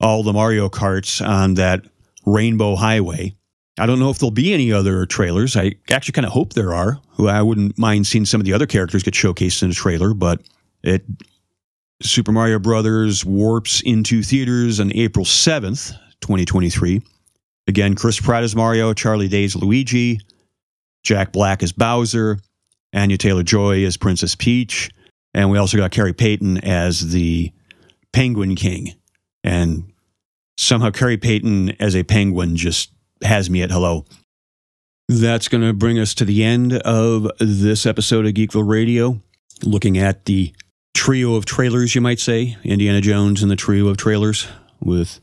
all 0.00 0.22
the 0.22 0.32
Mario 0.32 0.68
Karts 0.68 1.24
on 1.26 1.54
that 1.54 1.84
rainbow 2.26 2.74
highway. 2.74 3.34
I 3.78 3.86
don't 3.86 3.98
know 3.98 4.10
if 4.10 4.18
there'll 4.18 4.30
be 4.30 4.52
any 4.52 4.72
other 4.72 5.06
trailers. 5.06 5.56
I 5.56 5.72
actually 5.90 6.12
kind 6.12 6.26
of 6.26 6.32
hope 6.32 6.52
there 6.52 6.74
are. 6.74 7.00
I 7.18 7.42
wouldn't 7.42 7.78
mind 7.78 8.06
seeing 8.06 8.24
some 8.26 8.40
of 8.40 8.44
the 8.44 8.52
other 8.52 8.66
characters 8.66 9.02
get 9.02 9.14
showcased 9.14 9.62
in 9.62 9.70
a 9.70 9.74
trailer, 9.74 10.12
but 10.12 10.42
it 10.82 11.04
Super 12.02 12.32
Mario 12.32 12.58
Brothers 12.58 13.24
warps 13.24 13.82
into 13.82 14.22
theaters 14.22 14.80
on 14.80 14.92
April 14.94 15.24
7th, 15.24 15.92
2023. 16.20 17.02
Again, 17.68 17.94
Chris 17.94 18.18
Pratt 18.18 18.42
is 18.42 18.56
Mario, 18.56 18.94
Charlie 18.94 19.28
Day 19.28 19.44
is 19.44 19.54
Luigi, 19.54 20.18
Jack 21.04 21.32
Black 21.32 21.62
is 21.62 21.72
Bowser, 21.72 22.38
Anya 22.94 23.18
Taylor 23.18 23.42
Joy 23.42 23.78
is 23.78 23.96
Princess 23.96 24.34
Peach, 24.34 24.90
and 25.34 25.50
we 25.50 25.58
also 25.58 25.76
got 25.76 25.92
Khary 25.92 26.16
Payton 26.16 26.58
as 26.64 27.12
the 27.12 27.52
Penguin 28.12 28.56
King. 28.56 28.94
And 29.44 29.92
somehow 30.56 30.90
Khary 30.90 31.20
Payton 31.20 31.76
as 31.80 31.94
a 31.94 32.02
penguin 32.02 32.56
just 32.56 32.92
has 33.22 33.50
me 33.50 33.62
at 33.62 33.70
hello. 33.70 34.04
That's 35.08 35.48
going 35.48 35.64
to 35.64 35.72
bring 35.72 35.98
us 35.98 36.14
to 36.14 36.24
the 36.24 36.44
end 36.44 36.74
of 36.74 37.30
this 37.40 37.84
episode 37.84 38.26
of 38.26 38.34
Geekville 38.34 38.68
Radio, 38.68 39.20
looking 39.64 39.98
at 39.98 40.26
the 40.26 40.54
trio 40.94 41.34
of 41.34 41.46
trailers, 41.46 41.94
you 41.94 42.00
might 42.00 42.20
say 42.20 42.56
Indiana 42.62 43.00
Jones 43.00 43.42
and 43.42 43.50
the 43.50 43.56
trio 43.56 43.88
of 43.88 43.96
trailers 43.96 44.46
with 44.80 45.20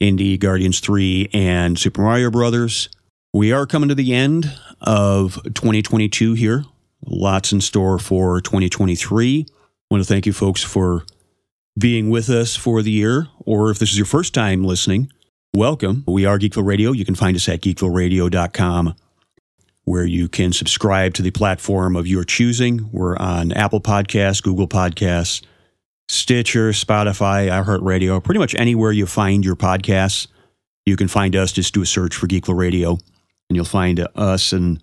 Indy, 0.00 0.36
Guardians 0.36 0.80
3, 0.80 1.30
and 1.32 1.78
Super 1.78 2.02
Mario 2.02 2.30
Brothers. 2.30 2.88
We 3.32 3.50
are 3.50 3.66
coming 3.66 3.88
to 3.88 3.94
the 3.94 4.14
end 4.14 4.52
of 4.80 5.42
2022 5.42 6.34
here. 6.34 6.64
Lots 7.06 7.52
in 7.52 7.60
store 7.60 7.98
for 7.98 8.40
2023. 8.40 9.46
I 9.48 9.54
want 9.90 10.04
to 10.04 10.06
thank 10.06 10.26
you 10.26 10.32
folks 10.32 10.62
for 10.62 11.04
being 11.78 12.10
with 12.10 12.30
us 12.30 12.54
for 12.54 12.82
the 12.82 12.90
year, 12.90 13.28
or 13.40 13.70
if 13.70 13.78
this 13.78 13.90
is 13.90 13.98
your 13.98 14.06
first 14.06 14.34
time 14.34 14.62
listening, 14.64 15.10
welcome. 15.54 16.02
We 16.08 16.26
are 16.26 16.38
Geekville 16.38 16.66
Radio. 16.66 16.90
You 16.90 17.04
can 17.04 17.14
find 17.14 17.36
us 17.36 17.48
at 17.48 17.60
geekvilleradio.com 17.60 18.96
where 19.84 20.04
you 20.04 20.28
can 20.28 20.52
subscribe 20.52 21.14
to 21.14 21.22
the 21.22 21.30
platform 21.30 21.94
of 21.94 22.08
your 22.08 22.24
choosing. 22.24 22.88
We're 22.90 23.16
on 23.16 23.52
Apple 23.52 23.80
Podcasts, 23.80 24.42
Google 24.42 24.66
Podcasts, 24.66 25.42
Stitcher, 26.08 26.70
Spotify, 26.70 27.48
iHeartRadio, 27.48 28.22
pretty 28.22 28.40
much 28.40 28.54
anywhere 28.56 28.92
you 28.92 29.06
find 29.06 29.44
your 29.44 29.56
podcasts. 29.56 30.26
You 30.86 30.96
can 30.96 31.08
find 31.08 31.36
us. 31.36 31.52
Just 31.52 31.72
do 31.72 31.82
a 31.82 31.86
search 31.86 32.16
for 32.16 32.26
Geekville 32.26 32.58
Radio, 32.58 32.98
and 33.48 33.56
you'll 33.56 33.64
find 33.64 34.06
us 34.16 34.52
and 34.52 34.82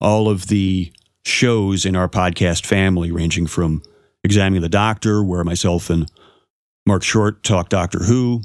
all 0.00 0.28
of 0.28 0.46
the 0.46 0.92
shows 1.24 1.84
in 1.84 1.96
our 1.96 2.08
podcast 2.08 2.64
family, 2.64 3.10
ranging 3.10 3.46
from 3.46 3.82
Examining 4.22 4.62
the 4.62 4.68
Doctor, 4.68 5.22
where 5.22 5.44
myself 5.44 5.90
and 5.90 6.10
Mark 6.86 7.02
Short 7.02 7.42
talk 7.42 7.68
Doctor 7.68 8.04
Who. 8.04 8.42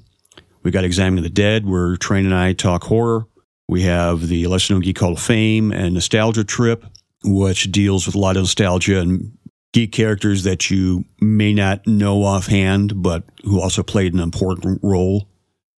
We 0.66 0.72
got 0.72 0.84
Examining 0.84 1.22
the 1.22 1.30
Dead, 1.30 1.68
where 1.68 1.96
Train 1.96 2.26
and 2.26 2.34
I 2.34 2.54
talk 2.54 2.86
horror. 2.86 3.28
We 3.70 3.84
have 3.84 4.28
the 4.28 4.48
Lesser 4.48 4.74
Known 4.74 4.82
Geek 4.82 4.98
Hall 4.98 5.14
of 5.14 5.22
Fame 5.22 5.72
and 5.72 5.94
Nostalgia 5.94 6.44
Trip, 6.44 6.84
which 7.24 7.72
deals 7.72 8.08
with 8.08 8.16
a 8.16 8.20
lot 8.20 8.36
of 8.36 8.42
nostalgia 8.42 9.00
and 9.00 9.38
geek 9.74 9.92
characters 9.92 10.44
that 10.44 10.72
you 10.72 11.06
may 11.22 11.54
not 11.54 11.86
know 11.86 12.24
offhand, 12.24 13.04
but 13.04 13.26
who 13.44 13.62
also 13.62 13.84
played 13.84 14.16
an 14.16 14.20
important 14.20 14.80
role 14.82 15.30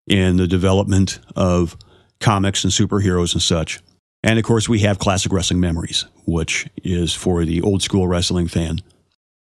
in 0.08 0.38
the 0.38 0.48
development 0.48 1.20
of 1.36 1.76
comics 2.22 2.64
and 2.64 2.72
superheroes 2.72 3.34
and 3.34 3.42
such. 3.42 3.82
And 4.24 4.40
of 4.40 4.46
course, 4.46 4.70
we 4.70 4.80
have 4.80 5.00
Classic 5.00 5.34
Wrestling 5.34 5.60
Memories, 5.60 6.06
which 6.26 6.66
is 6.82 7.14
for 7.14 7.44
the 7.44 7.60
old 7.60 7.82
school 7.82 8.08
wrestling 8.08 8.48
fan. 8.48 8.80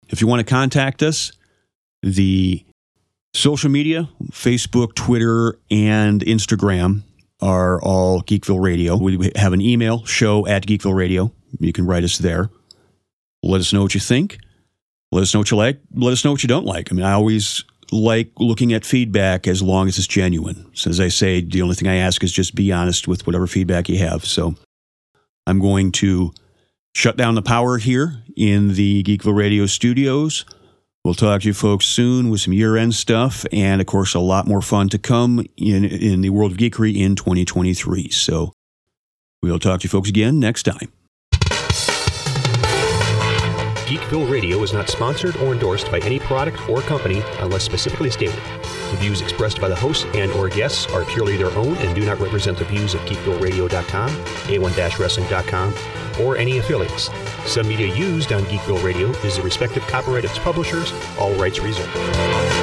If 0.10 0.22
you 0.22 0.28
want 0.28 0.46
to 0.46 0.54
contact 0.54 1.02
us, 1.02 1.32
the 2.04 2.64
social 3.34 3.70
media 3.70 4.10
Facebook, 4.32 4.96
Twitter, 4.96 5.60
and 5.70 6.22
Instagram 6.22 7.04
are 7.42 7.82
all 7.82 8.22
Geekville 8.22 8.62
Radio. 8.62 8.96
We 8.96 9.32
have 9.36 9.54
an 9.54 9.62
email, 9.62 10.06
show 10.06 10.48
at 10.48 10.66
Geekville 10.66 10.96
Radio. 10.96 11.32
You 11.60 11.74
can 11.74 11.86
write 11.86 12.04
us 12.04 12.18
there. 12.18 12.50
Let 13.44 13.60
us 13.60 13.74
know 13.74 13.82
what 13.82 13.94
you 13.94 14.00
think. 14.00 14.38
Let 15.12 15.22
us 15.22 15.34
know 15.34 15.42
what 15.42 15.52
you 15.52 15.58
like. 15.58 15.80
Let 15.94 16.14
us 16.14 16.24
know 16.24 16.32
what 16.32 16.42
you 16.42 16.48
don't 16.48 16.66
like. 16.66 16.92
I 16.92 16.96
mean, 16.96 17.06
I 17.06 17.12
always 17.14 17.66
like 17.92 18.32
looking 18.40 18.74
at 18.74 18.86
feedback 18.86 19.48
as 19.48 19.62
long 19.62 19.88
as 19.88 19.98
it's 19.98 20.08
genuine. 20.08 20.66
So, 20.74 20.90
as 20.90 21.00
I 21.00 21.10
say, 21.10 21.42
the 21.42 21.62
only 21.62 21.76
thing 21.76 21.88
I 21.88 21.98
ask 21.98 22.24
is 22.24 22.32
just 22.32 22.56
be 22.56 22.72
honest 22.72 23.08
with 23.08 23.28
whatever 23.28 23.46
feedback 23.46 23.90
you 23.90 24.00
have. 24.00 24.26
So, 24.26 24.56
I'm 25.46 25.60
going 25.60 25.92
to 25.94 26.34
shut 26.96 27.18
down 27.18 27.36
the 27.36 27.42
power 27.42 27.78
here 27.78 28.24
in 28.36 28.74
the 28.74 29.04
Geekville 29.04 29.36
Radio 29.36 29.66
studios. 29.66 30.46
We'll 31.04 31.14
talk 31.14 31.42
to 31.42 31.48
you 31.48 31.54
folks 31.54 31.86
soon 31.86 32.30
with 32.30 32.40
some 32.40 32.54
year 32.54 32.78
end 32.78 32.96
stuff 32.96 33.46
and, 33.52 33.82
of 33.82 33.88
course, 33.88 34.14
a 34.14 34.20
lot 34.20 34.48
more 34.48 34.62
fun 34.62 34.88
to 34.90 34.98
come 34.98 35.46
in, 35.58 35.84
in 35.84 36.22
the 36.22 36.30
world 36.30 36.54
of 36.54 36.58
geekery 36.58 36.96
in 36.96 37.18
2023. 37.18 38.10
So 38.10 38.54
we'll 39.42 39.60
talk 39.60 39.82
to 39.82 39.84
you 39.84 39.90
folks 39.90 40.08
again 40.08 40.40
next 40.40 40.64
time. 40.64 40.94
Geekville 43.86 44.32
Radio 44.32 44.64
is 44.64 44.72
not 44.72 44.88
sponsored 44.88 45.36
or 45.38 45.52
endorsed 45.52 45.92
by 45.92 46.00
any 46.00 46.20
product 46.20 46.70
or 46.70 46.80
company 46.82 47.22
unless 47.40 47.64
specifically 47.64 48.10
stated. 48.10 48.40
The 48.94 49.00
views 49.00 49.22
expressed 49.22 49.60
by 49.60 49.70
the 49.70 49.76
hosts 49.76 50.06
and 50.14 50.32
or 50.34 50.48
guests 50.50 50.86
are 50.94 51.04
purely 51.04 51.36
their 51.36 51.50
own 51.58 51.76
and 51.78 51.96
do 51.96 52.06
not 52.06 52.20
represent 52.20 52.60
the 52.60 52.66
views 52.66 52.94
of 52.94 53.02
GeekvilleRadio.com, 53.02 54.10
A1-Wrestling.com, 54.12 55.74
or 56.22 56.38
any 56.38 56.60
affiliates. 56.60 57.10
Some 57.52 57.68
media 57.68 57.88
used 57.88 58.32
on 58.32 58.44
Geekville 58.44 58.84
Radio 58.84 59.10
is 59.26 59.38
the 59.38 59.42
respective 59.42 59.82
copyright 59.88 60.26
of 60.26 60.30
its 60.30 60.40
publishers, 60.40 60.94
all 61.18 61.34
rights 61.34 61.60
reserved. 61.60 62.63